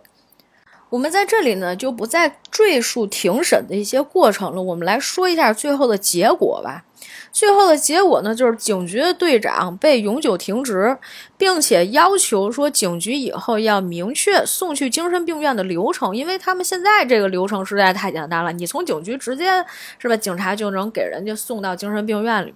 [0.89, 6.85] 我们在这里呢就不再赘述庭审的一些过程了，我们来说一下最后的结果吧。
[7.31, 10.97] 最后的结果呢，就是警局的队长被永久停职，
[11.37, 19.63] 并且要求说，警局以后要明确送去精神病院的流程，因为他们现在这个流程实在太简单了，你从警局直接
[19.99, 22.53] 是吧，警察就能给人家送到精神病院里。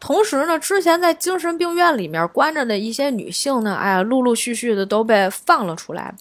[0.00, 6.12] 同时呢，之前在精神病院里面关着的一些女性呢，哎呀，陆陆续续的都被放了出来。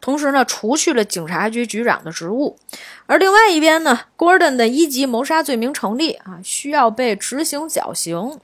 [0.00, 2.56] 同时呢，除去了警察局局长的职务。
[3.06, 8.38] 而另外一边呢，Gordon 的一级谋杀罪名成立啊，需要被执行绞刑。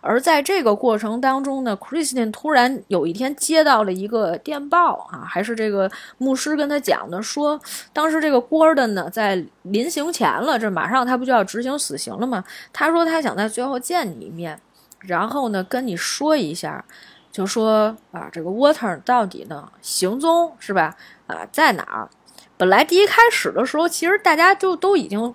[0.00, 7.60] 而在这个过程当中呢，Christian 突然有一天接到了一个电报啊，还是这个牧师跟他讲的，说
[7.92, 12.44] 当时这个 Gordon 呢在临行前了，这马上他不就要执行死刑了吗？
[12.72, 14.60] 他说他想在最后见你一面，
[15.00, 16.84] 然后呢跟你说一下，
[17.32, 20.96] 就说啊这个 Water 到底呢行踪是吧？
[21.26, 22.08] 啊在哪儿？
[22.56, 25.34] 本来第一开始的时候，其实大家就都已经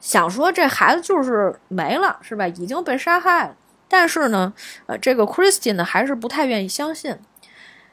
[0.00, 2.46] 想说这孩子就是没了是吧？
[2.46, 3.54] 已经被杀害了。
[3.92, 4.52] 但是呢，
[4.86, 7.18] 呃，这个 Christian 呢还是不太愿意相信。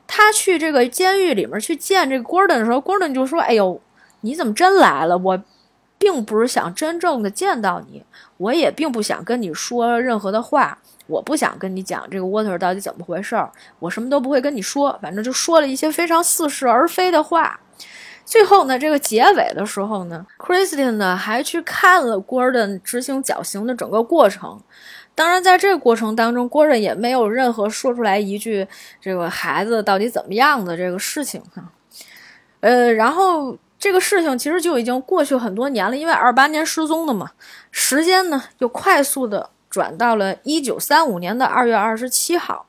[0.05, 3.81] 他去这个监狱里面去见这个 Gordon 的时候，Gordon 就说：“哎呦，
[4.21, 5.17] 你怎么真来了？
[5.17, 5.43] 我
[5.97, 8.05] 并不是想真正的见到你，
[8.37, 10.77] 我也并不想跟你说任何的话，
[11.07, 17.59] 我不想跟你讲这个 Water 到底怎么回事儿，我什么都不会跟你说，反正就说了一些非常似是而非的话。
[18.23, 24.61] 最后呢，这个结尾的时候呢，Christian 呢还去看了 Gordon 执行绞刑的整个过程。”
[25.17, 28.67] 当然，在这个过程当中，郭人也没有任何说出来一句
[29.01, 31.71] 这个孩子到底怎么样的这个事情哈。
[32.59, 37.31] 呃，然后这个事情其实就已经过去很多年了，因为二八年失踪的嘛，
[37.71, 42.67] 时间呢又快速的转到了一九三五年的二月二十七号，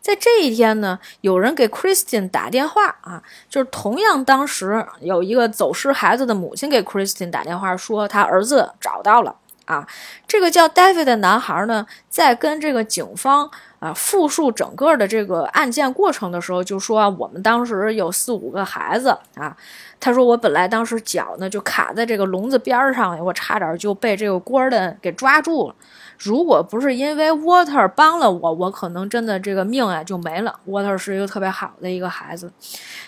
[0.00, 9.36] 在这一天呢，有人给 Christian 打电话啊，就是同样当时有一个走失孩子的母亲给 Christian 打电话说，他儿子找到了。
[9.70, 9.86] 啊，
[10.26, 13.48] 这个叫 David 的男孩呢，在跟这个警方
[13.78, 19.56] 啊复述整个的这个案件过程的时候，就说我们当时有四五个孩子啊。
[20.00, 25.74] 他说我本来当时脚呢就卡在这个笼子边上，我差点就被这个 Gordon 给抓住了。
[26.18, 30.58] 如果不是因为 Water 帮了我，我可能真的这个命啊就没了。
[30.66, 32.50] Water 是一个特别好的一个孩子，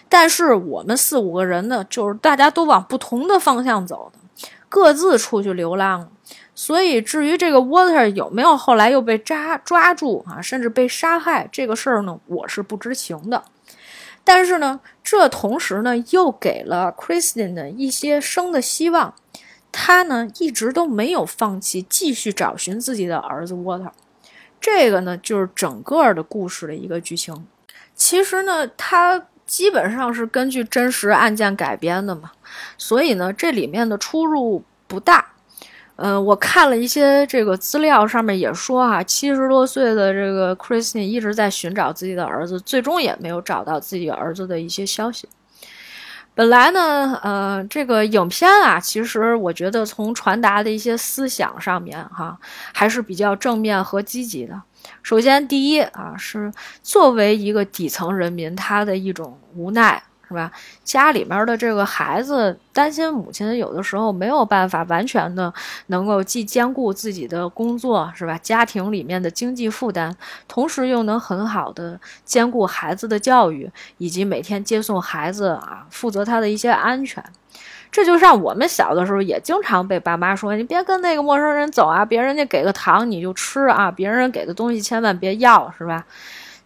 [0.09, 4.13] 但是我们四五个人呢，就是大家都往不同的方向走，
[4.69, 6.09] 各自出去流浪了。
[6.55, 13.43] 所以，至于这个 Water 有没有后来又被抓抓住啊，甚至被杀害这个事儿呢，我是不知情的。
[14.23, 19.15] 但是呢，这同时呢，又给了 Christian 的一些生的希望。
[19.73, 23.91] 他呢，一直都没有放弃继续找寻自己的儿子 Water。
[24.61, 27.47] 这个呢，就是整个的故事的一个剧情。
[27.95, 32.31] 其实呢，他基本上是根据真实案件改编的嘛，
[32.77, 35.33] 所以呢，这里面的出入不大。
[35.97, 45.29] 呃，我看了一些这个资料，上面也说哈，七十多岁的这个 Christine 一直在寻找自己的儿子，最终也没有找到自己儿子的一些消息。
[46.35, 52.39] 本来呢，呃，这个影片啊，其实我觉得从传达的一些思想上面哈，
[52.73, 54.63] 还是比较正面和积极的。
[55.03, 56.51] 首先，第一啊，是
[56.83, 60.03] 作为一个底层人民，他的一种无奈。
[60.33, 60.51] 是吧？
[60.83, 65.53] 家里面的这个孩子担心母亲有的时候没有办法完全的
[65.89, 68.39] 能够既兼顾自己的工作，是吧？
[68.43, 70.13] 家庭里面的经济负担，
[70.49, 77.23] 同时又能很好的兼顾孩子的教育，以及每天接送孩子啊，负责他的一些安全。
[77.91, 86.07] 这就像我们小的时候也经常被爸妈说：“你别跟那个陌生人走啊，别人家给个糖你就吃啊，别人给的东西千万别要，是吧？”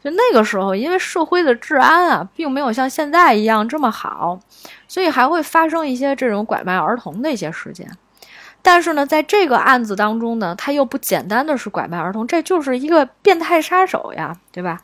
[0.06, 4.38] 就那个时候，因为社会的治安啊，并没有像现在一样这么好，
[4.86, 7.90] 所以还会发生一些这种拐卖儿童的一些事件。
[8.62, 14.78] 但是呢，在这个案子当中呢，他又不简单的是拐卖儿童，这就是一个变态杀手呀，对吧？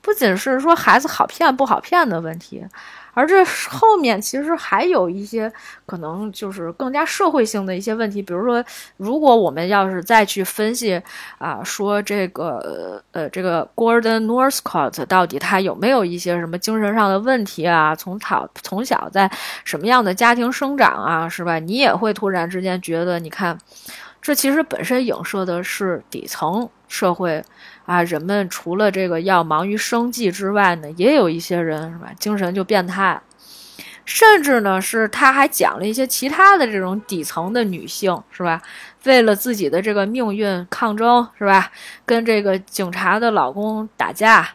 [0.00, 2.64] 不仅是说孩子好骗不好骗的问题。
[3.18, 5.52] 而这后面其实还有一些
[5.86, 8.64] 可能就是更加社会性的一些问题，比如说，
[8.96, 11.02] 如果我们要是再去分析
[11.38, 17.92] 啊，说这个呃这个 Gordon Northcott 到底他有没有一些什么精神上的问题啊？
[17.92, 19.28] 从小从小在
[19.64, 21.58] 什么样的家庭生长啊，是吧？
[21.58, 23.58] 你也会突然之间觉得，你看，
[24.22, 27.42] 这其实本身影射的是底层社会。
[27.88, 33.18] 啊，人们除了这个要忙于生计之外呢，也有一些人是吧，精神就变态，
[34.04, 38.60] 甚至呢是他还讲了一些其他的这种底层的女性是吧，
[39.04, 41.72] 为了自己的这个命运抗争是吧，
[42.04, 44.46] 跟这个警察的老公打架，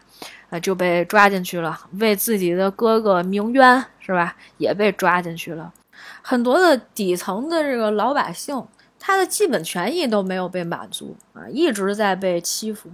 [0.51, 5.73] 啊就被抓进去了，为自己的哥哥鸣冤是吧，也被抓进去了，
[6.21, 8.63] 很多的底层的这个老百姓，
[8.99, 12.91] 他的基本权益都没有被满足啊，一直在被欺负。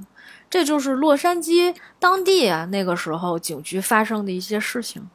[0.50, 5.08] 这就是洛杉矶当地啊，那个时候警局发生的一些事情。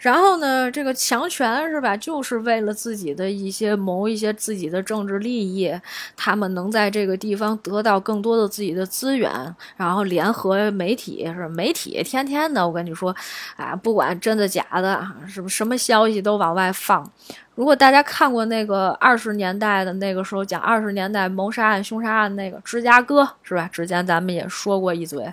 [0.00, 5.72] 然后呢，这个强权是吧，就是为了自己的一些谋一些自己的政治利益，
[6.16, 9.30] 他们能在这个地方得到更多的自己的资源，
[9.76, 13.14] 然后联合媒体是媒体天天的，我跟你说，
[13.54, 17.08] 啊，不管真的假的，什么什么消息都往外放。
[17.54, 23.68] 如果大家看过那个二十年代的那个时候讲二十年代谋杀案、凶杀案那个芝加哥是吧？
[23.70, 25.30] 之前咱们也说过一嘴，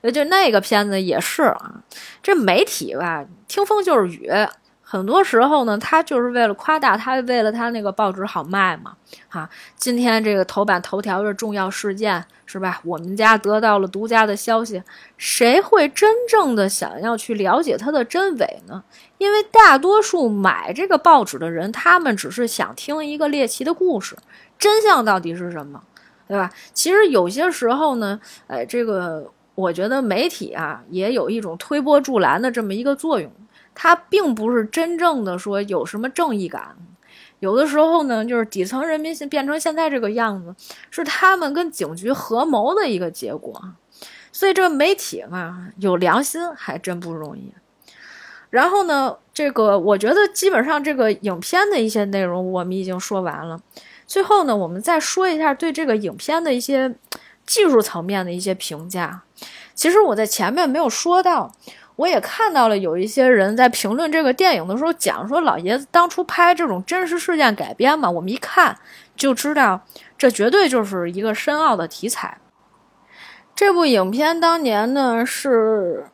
[0.00, 1.74] 呃，就那个片子也是啊。
[2.22, 4.30] 这媒体吧，听风就是雨。
[4.90, 8.94] 很多时候呢，他就是为了夸大，他为了他那个报纸好卖嘛，
[9.28, 9.46] 哈。
[9.76, 12.80] 今天这个头版头条的重要事件是吧？
[12.84, 14.82] 我们家得到了独家的消息，
[15.18, 18.82] 谁会真正的想要去了解它的真伪呢？
[19.18, 24.16] 因为大多数买这个报纸的人，他们只是想听一个猎奇的故事，
[24.58, 25.82] 真相到底是什么，
[26.26, 26.50] 对吧？
[26.72, 33.30] 其实有些时候呢，哎，这个我觉得媒体啊，也有一种推波助澜的这么一个作用。
[33.80, 36.76] 他并不是真正的说有什么正义感，
[37.38, 40.52] 有的时候呢，就是底层人民变成现在这个样子，
[40.90, 43.74] 是他们跟警局合谋的一个结果。
[44.32, 47.54] 所以这媒体嘛，有良心还真不容易。
[48.50, 53.60] 然后呢，这个我觉得基本上这个影片的一些内容我们已经说完了。
[54.08, 56.92] 最后呢，我们再说一下对这个影片的一些
[57.46, 59.22] 技术层面的一些评价。
[59.76, 61.54] 其实我在前面没有说到。
[61.98, 68.78] 我也看到了有一些人在评论这个电影的时候讲说，老爷子当初拍这种真实事件改编嘛，我们一看
[69.16, 69.80] 就知道，
[70.16, 72.38] 这绝对就是一个深奥的题材。
[73.52, 76.06] 这部影片当年呢是。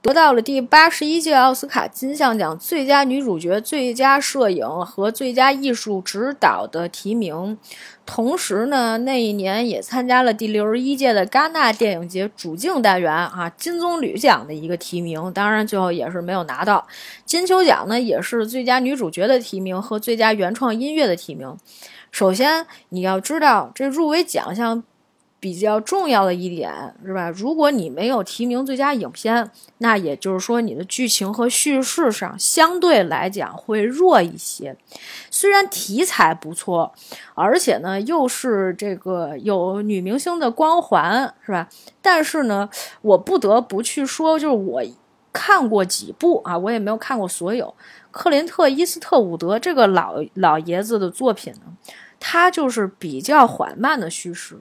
[0.00, 7.58] 得到了第八十一届奥斯卡金像奖最佳女主角、最佳摄影和最佳艺术指导的提名，
[8.06, 16.86] 同时呢，那一年也参加了第六十一届的戛纳电影节主竞单元啊金棕榈奖的一个提名，当然最后也是没有拿到
[17.24, 21.56] 金球奖呢，也是最佳女主角的提名和最佳原创音乐的提名。
[22.12, 24.84] 首先你要知道，这入围奖项。
[25.40, 26.72] 比较重要的一点
[27.04, 27.30] 是吧？
[27.30, 34.76] 如果你没有提名最佳影片，那也就是说你的剧情和叙事上相对来讲会弱一些。
[35.30, 36.92] 虽然题材不错，
[37.34, 41.68] 而且呢又是这个有女明星的光环是吧？
[42.02, 42.68] 但是呢，
[43.02, 44.82] 我不得不去说，就是我
[45.32, 47.72] 看过几部啊，我也没有看过所有
[48.10, 51.76] 克林特·伊斯特伍德这个老老爷子的作品呢，
[52.18, 54.58] 他就是比较缓慢的叙事。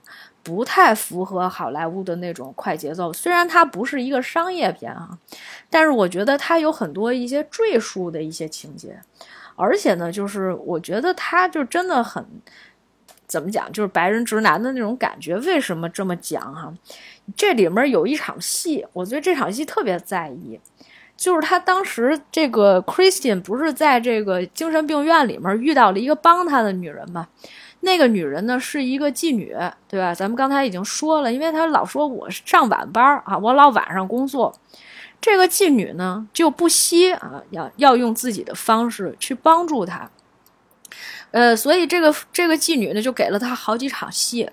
[0.47, 3.11] 不太符合好莱坞的那种快节奏。
[3.11, 5.09] 虽然它不是一个商业片啊，
[5.69, 8.97] 但是我觉得它有很多一些赘述的一些情节，
[9.57, 12.25] 而且呢，就是我觉得它就真的很
[13.27, 15.35] 怎么讲，就是白人直男的那种感觉。
[15.39, 16.73] 为什么这么讲哈？
[17.35, 20.57] 这里面有一场戏，我觉得这场戏特别在意。
[21.17, 27.27] 就是他当时这个 Christian 不是在这个精神病院里面遇到了一个帮他的女人嘛？
[27.81, 29.55] 那个女人呢是一个妓女，
[29.87, 30.13] 对吧？
[30.13, 34.53] 咱们刚才已经说了，因为她老说我上晚班啊，我老晚上工作。
[35.19, 40.09] 这个妓女呢就不惜啊，要要用自己的方式去帮助他。
[41.31, 44.49] 呃，所以这个这个妓女呢就给了他好几场戏。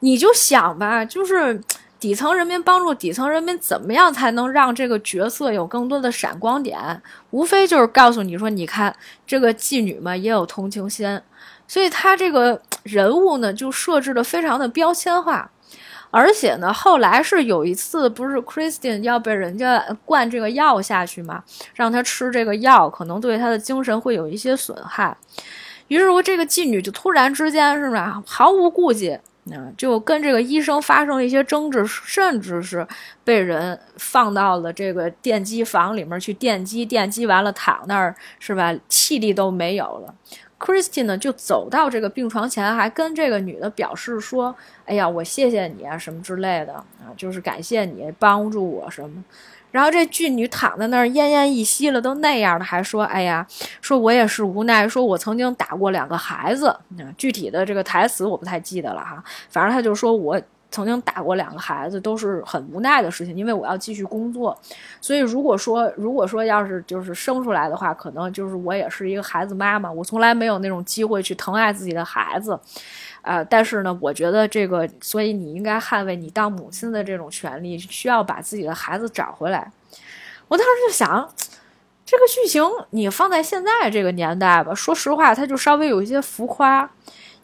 [0.00, 1.60] 你就想吧，就是。
[2.00, 7.02] 底层人民帮助底层人民，怎么样才能让这个角色有更多的闪光点？
[7.28, 8.96] 无非就是告诉你说，你看
[9.26, 11.20] 这个妓女嘛，也有同情心，
[11.70, 15.48] 所以他这个人物呢，就设置的非常的标签化。
[16.10, 25.16] 而且呢，后来是有一次，不是 Christian 要被人家灌这个药下去嘛，让他吃这个药，可能对他的精神会有一些损害。
[25.86, 29.16] 于是乎，这个妓女就突然之间是吧，毫无顾忌。
[29.52, 32.84] 嗯，就跟这个医生发生了一些争执，甚至是
[33.22, 38.74] 被人放到了这个电击房里面去电击，电击完了躺那儿是吧？
[38.88, 40.12] 气力都没有了。
[40.60, 44.54] Christine 呢就走到这个病床前，还跟这个女的表示说
[44.84, 49.24] ：“哎呀，我谢谢你啊，什么之类的啊，就是感谢你帮助我什么。”
[49.72, 53.46] 然后这妓女躺在那儿奄奄一息了，都那样了，还说：“哎呀，
[53.80, 56.76] 说我也是无奈，说我曾经打过两个孩子。
[57.16, 60.38] 具体的这个台词我不太记得了哈，反正他就说我
[60.70, 64.56] 曾经打过两个孩子，都是很无奈的事情，因为我要继续工作。
[65.00, 72.58] 所以如果说如果说要是就是生出来的话，可能就是我也是一个孩子妈妈，我从来没有那种机会去疼爱自己的孩子。”
[73.22, 79.70] 啊，但是呢，我觉得这个，所以你应该捍卫你当母亲的这种权利，需要把自己的孩子找回来。
[80.48, 81.30] 我当时就想，
[82.06, 86.90] 这个剧情你放在现在这个年代吧，说实话，它就稍微有一些浮夸，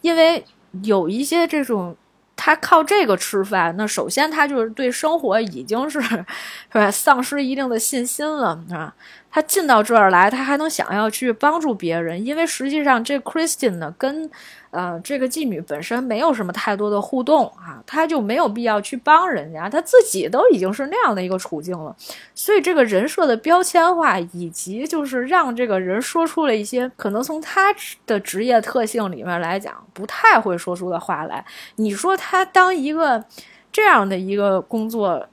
[0.01, 0.43] 因为
[0.81, 1.95] 有一些这种
[2.37, 6.25] 他靠这个吃饭，那首先他就是对生活已经是 是
[6.71, 8.93] 吧丧失一定的信心了啊。
[9.29, 14.29] 他进到这儿来，他还能想要去帮助别人，因为实际上这 Christian 呢跟。
[14.69, 21.95] 呃，这个妓女本身没有什么太多的互动啊，她就没有必要去帮人家，她自己都已经是那样的一个处境了，
[22.35, 27.73] 所以这个人设的标签化，以及就是让这个人说出了一些可能从他
[28.05, 31.43] 的职业特性里面来讲不太会说出的话来，
[31.77, 33.23] 你说他当一个
[33.71, 35.25] 这样的一个工作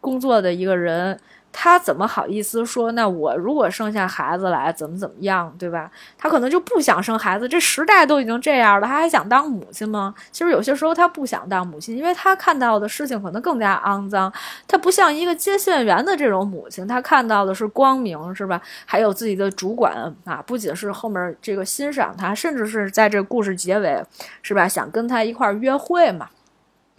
[0.00, 1.16] 工作的一个人。
[1.52, 2.92] 他怎么好意思说？
[2.92, 5.90] 那我如果生下孩子来，怎么怎么样，对吧？
[6.16, 7.48] 他可能就不想生孩子。
[7.48, 10.14] 这时代都已经这样了，他还想当母亲吗？
[10.30, 14.32] 其实有些时候他不想当母亲，因为他看到的事情可能更加肮脏。
[14.66, 18.60] 他不像一个接线员的这种母亲，他看到的是光明，是吧？
[18.86, 24.00] 还有自己的主管啊，不仅是后面这个欣赏他，甚至是在这故事结尾，
[24.42, 24.68] 是吧？
[24.68, 26.28] 想跟他一块儿约会嘛。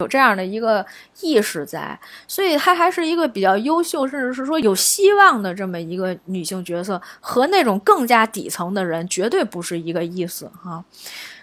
[0.00, 0.84] 有这样的一个
[1.20, 10.84] 意识在，所以她还是一个比较优秀，甚至是说有希望的这么一个女性角色，和那种更加底层的人绝对不是一个意思哈。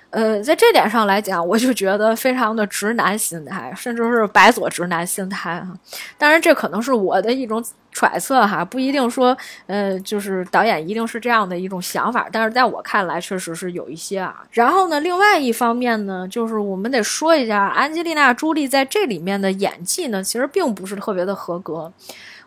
[0.10, 5.78] 呃，在这点上来讲，我就觉得非常的直男心态，甚至是白左直男心态哈。
[6.18, 12.28] 当然，这可能是我的一种揣测哈，不一定说，呃，就是导演一定是这样的一种想法。
[12.32, 14.43] 但是在我看来，确实是有一些啊。
[14.51, 21.91] 然后呢，另外一方面呢，就是我们得说一下，安吉丽娜·朱莉在这里面的演技呢，其实并不是特别的合格。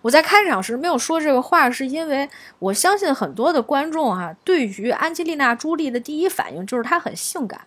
[0.03, 2.29] 我在开场时没有说这个话，是因为
[2.59, 7.61] 我相信很多的观众啊，对于安吉丽娜·朱莉的第一反应就是她很性感。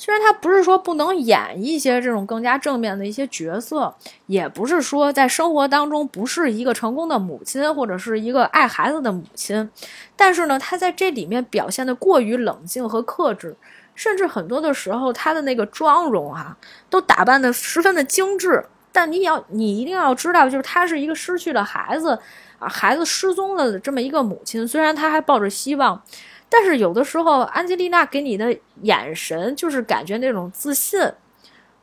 [0.00, 3.92] 虽然她不是说不能演一些这种更加正面的一些角色，
[4.26, 9.68] 也不是说在生活当中不是一个成功的母亲或者是一个爱孩子的母亲，
[10.16, 13.56] 但是呢，她在这里面表现的过于冷静和克制，
[13.94, 16.56] 甚至很多的时候她的那个妆容啊，
[16.88, 18.64] 都打扮的十分的精致。
[18.92, 22.18] 但你要，你一定要知道，就是她是一个失去了孩子，
[22.58, 24.66] 啊，孩子失踪了的这么一个母亲。
[24.66, 26.02] 虽然她还抱着希望，
[26.48, 31.00] 但是有的时候，安吉丽娜给你的眼神就是感觉那种自信，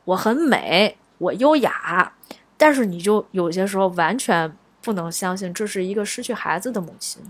[0.04, 2.12] 我很美，我优雅，
[2.56, 4.52] 但是你就有些时候完全
[4.82, 7.22] 不能相信这是一个失去孩子的母亲，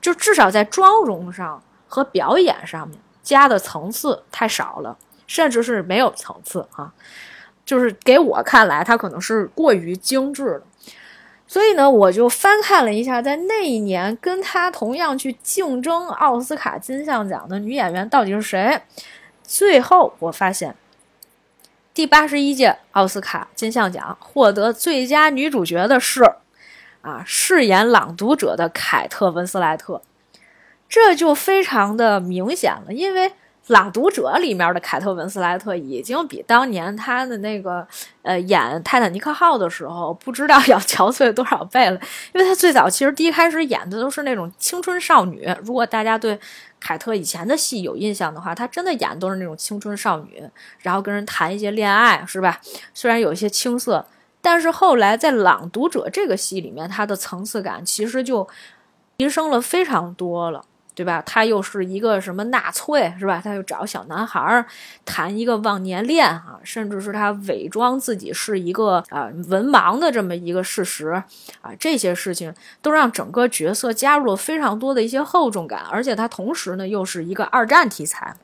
[0.00, 4.96] 就至少在妆容上和表演上面加的层次太少了，
[5.26, 6.92] 甚至是没有层次啊。
[7.64, 10.62] 就是给我看来，她可能是过于精致了，
[11.46, 18.82] 所以呢，我就翻看了一下，在那一年跟她同样去竞争奥斯卡金像奖的女演员到底是谁。
[19.42, 20.74] 最后我发现，
[21.94, 26.22] 第八十一届奥斯卡金像奖获得最佳女主角的是
[27.00, 30.02] 啊，饰演《朗读者》的凯特温斯莱特，
[30.88, 33.30] 这就非常的明显了，因为。
[33.68, 37.86] 《朗读者》里面的凯特温斯莱特已经比当年她的那个
[38.22, 41.98] 呃演泰坦尼克号的时候不知道要憔悴多少倍了，
[42.34, 45.48] 因为她最早其实第一开始演的都是那种青春少女。
[45.62, 46.38] 如果大家对
[46.78, 50.42] 凯特以前的戏有印象的话，她真的演的都是那种青春少女，
[50.80, 52.60] 然后跟人谈一些恋爱，是吧？
[52.92, 54.06] 虽然有一些青涩，
[54.42, 58.46] 但是后来在《朗读者》这个戏里面，她的层次感其实就
[59.16, 60.66] 提升了非常多了。
[60.94, 61.20] 对吧？
[61.26, 63.40] 他又是一个什么纳粹，是吧？
[63.42, 64.64] 他又找小男孩
[65.04, 71.08] 谈一个忘年恋啊，甚至是他伪装自己是一个啊文盲的这么一个事实
[71.60, 78.34] 啊，这些事情都让整个角色加入了非常多的一些厚重感，而且他同时呢又是一个二战题材，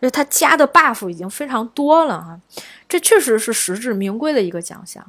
[0.00, 2.40] 所以他加的 buff 已经非常多了啊，
[2.88, 5.06] 这确实是实至名归的一个奖项。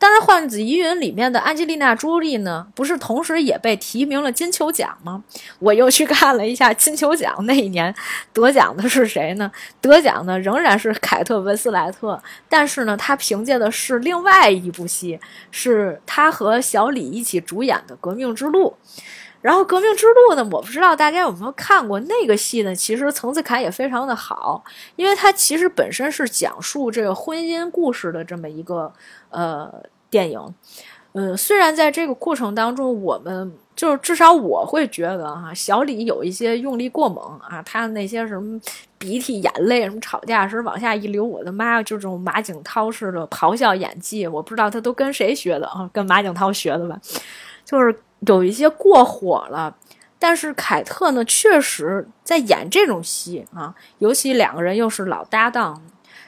[0.00, 5.22] 当然，《换子疑云》里面的安吉丽娜·朱莉呢，不是同时也被提名了金球奖吗？
[5.58, 7.94] 我又去看了一下金球奖那一年
[8.32, 9.52] 得奖的是谁呢？
[9.78, 15.20] 得奖的仍然是凯特·文斯莱特，但是呢，他凭借的是另外一部戏，
[15.50, 18.74] 是他和小李一起主演的《革命之路》。
[19.40, 22.74] 然后，《革命之路》呢，我不知道大家有没有看过那个戏呢？
[22.74, 24.62] 其实层次感也非常的好，
[24.96, 28.92] 因为它其实本身是讲述这个婚姻故事的这么一个。
[29.32, 29.72] 呃，
[30.10, 30.54] 电影，
[31.12, 38.60] 嗯，虽然在这个过程当中，我们就是至少我会觉得哈，小李有一些用力过猛啊，他的那些什么
[38.98, 46.98] 鼻涕眼泪，什么吵架时往下一流，我的妈，就这种马景涛式的咆哮演技，我不知道他都跟谁学的啊，跟马景涛学的吧，
[47.64, 49.76] 就是有一些过火了。
[50.18, 55.82] 但是凯特呢，确实在演这种戏啊，尤其两个人又是老搭档。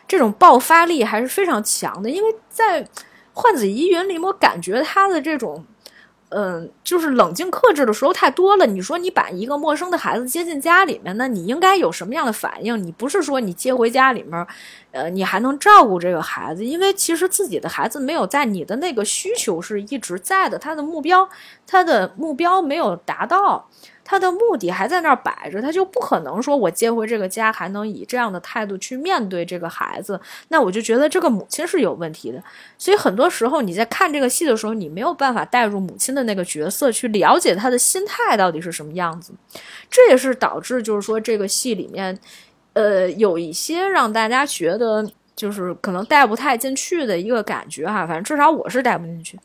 [0.08, 2.82] 这种爆发力还是非常强的，因为在
[3.32, 5.64] 《幻子疑云》里，我感觉他的这种，
[6.34, 8.66] 嗯，就是冷静克制的时候太多了。
[8.66, 12.82] 你说你把一个陌生的孩子接进家里面，那你应该有什么样的反应？
[12.82, 14.46] 你不是说你接回家里面，
[14.92, 16.64] 呃，你还能照顾这个孩子？
[16.64, 21.28] 因为其实自己的孩子没有在你的那个需求是一直在的，他的目标，
[21.66, 23.68] 他的目标没有达到。
[24.12, 32.44] 他的目的还在那儿摆着，他就不可能说我接回这个家还能以这样的态度去面对这个孩子，那我就觉得这个母亲是有问题的。
[32.76, 39.32] 所以很多时候你在看这个戏的时候，你没有办法带入母亲的那个角色去了解她的心态到底是什么样子，
[39.88, 42.18] 这也是导致就是说这个戏里面，
[42.74, 48.06] 呃，有一些让大家觉得就是可能带不太进去的一个感觉哈。
[48.06, 49.38] 反正至少我是带不进去。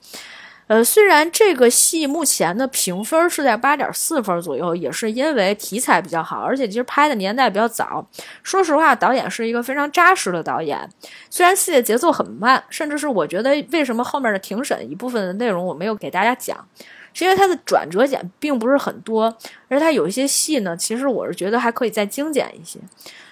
[0.67, 8.05] 呃，虽然这个戏目前的评分是在八点四分左右，也是因为题材比较好，而且其实拍的年代比较早。
[8.43, 10.89] 说实话，导演是一个非常扎实的导演。
[11.29, 16.67] 虽然戏的节奏很慢，甚至是我觉得为什么后面的庭审一部分的内容我没有给大家讲，
[17.13, 19.33] 是因为它的转折点并不是很多，
[19.69, 22.77] 而它有一些戏呢，其实我是觉得还可以再精简一些。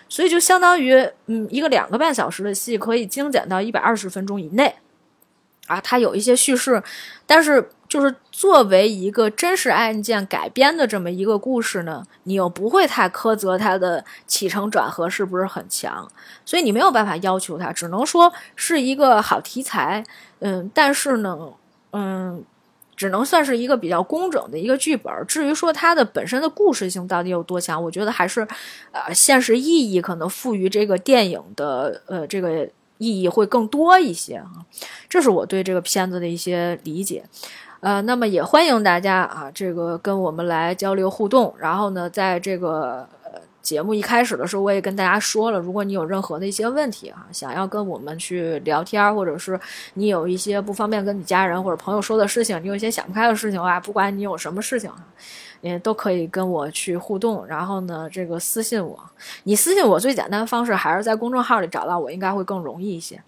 [0.08, 0.94] 所以就相当于，
[1.26, 4.74] 嗯，一个两个半小时的戏可以精简到一百二十分钟以内。
[5.68, 6.82] 啊，它有一些叙事，
[7.26, 16.08] 但是就是作为一个真实案件改编的这么一个故事呢，你又不会太苛责它的起承转合是不是很强，
[16.46, 20.04] 所以你没有办法要求它，只能说是一个好题材，
[20.40, 21.38] 嗯，但是呢，
[21.94, 22.44] 嗯，
[22.96, 25.12] 只能算是一个比较工整的一个剧本。
[25.28, 28.48] 至于说它的本身的故事性到底有多强，我觉得还是，
[28.92, 32.68] 呃，现实意义可能赋予这个电影的，呃，这个。
[32.98, 34.50] 意义会更多一些啊，
[35.10, 37.24] 这是我对这个片子的一些理解，
[37.82, 41.54] 呃，那么也欢迎大家啊，这个跟我们来交流互动。
[41.58, 43.08] 然后呢，在这个
[43.62, 49.60] 节目一开始的时候，我也跟大家说了，如果你有任何的一些问题啊，想要跟我们去聊天，或者是
[49.96, 54.98] 你有一些不方便跟你家人或者朋友说的事情，你有一些想不开的事情啊，不管你有什么事情啊。
[55.66, 58.98] 也都可以跟我去互动，然后呢，这个私信我，
[59.44, 63.20] 你私信我最简单的方式还是在公众号里找到我，应该会更容易一些，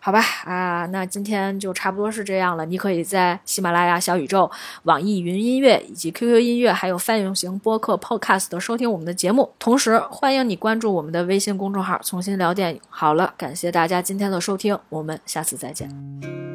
[0.00, 0.20] 好吧？
[0.44, 2.64] 啊，那今天就差不多是这样了。
[2.64, 4.50] 你可以在喜马拉雅、小宇宙、
[4.84, 9.52] 网易云音乐以及 QQ 音乐，还有泛用型播客 Podcast 收听我们的节目。
[9.58, 12.80] 同时，欢迎你关注我们的微信公众号“重新聊电影”。
[12.88, 16.53] 好了，感谢大家今天的收听，我们下次再见。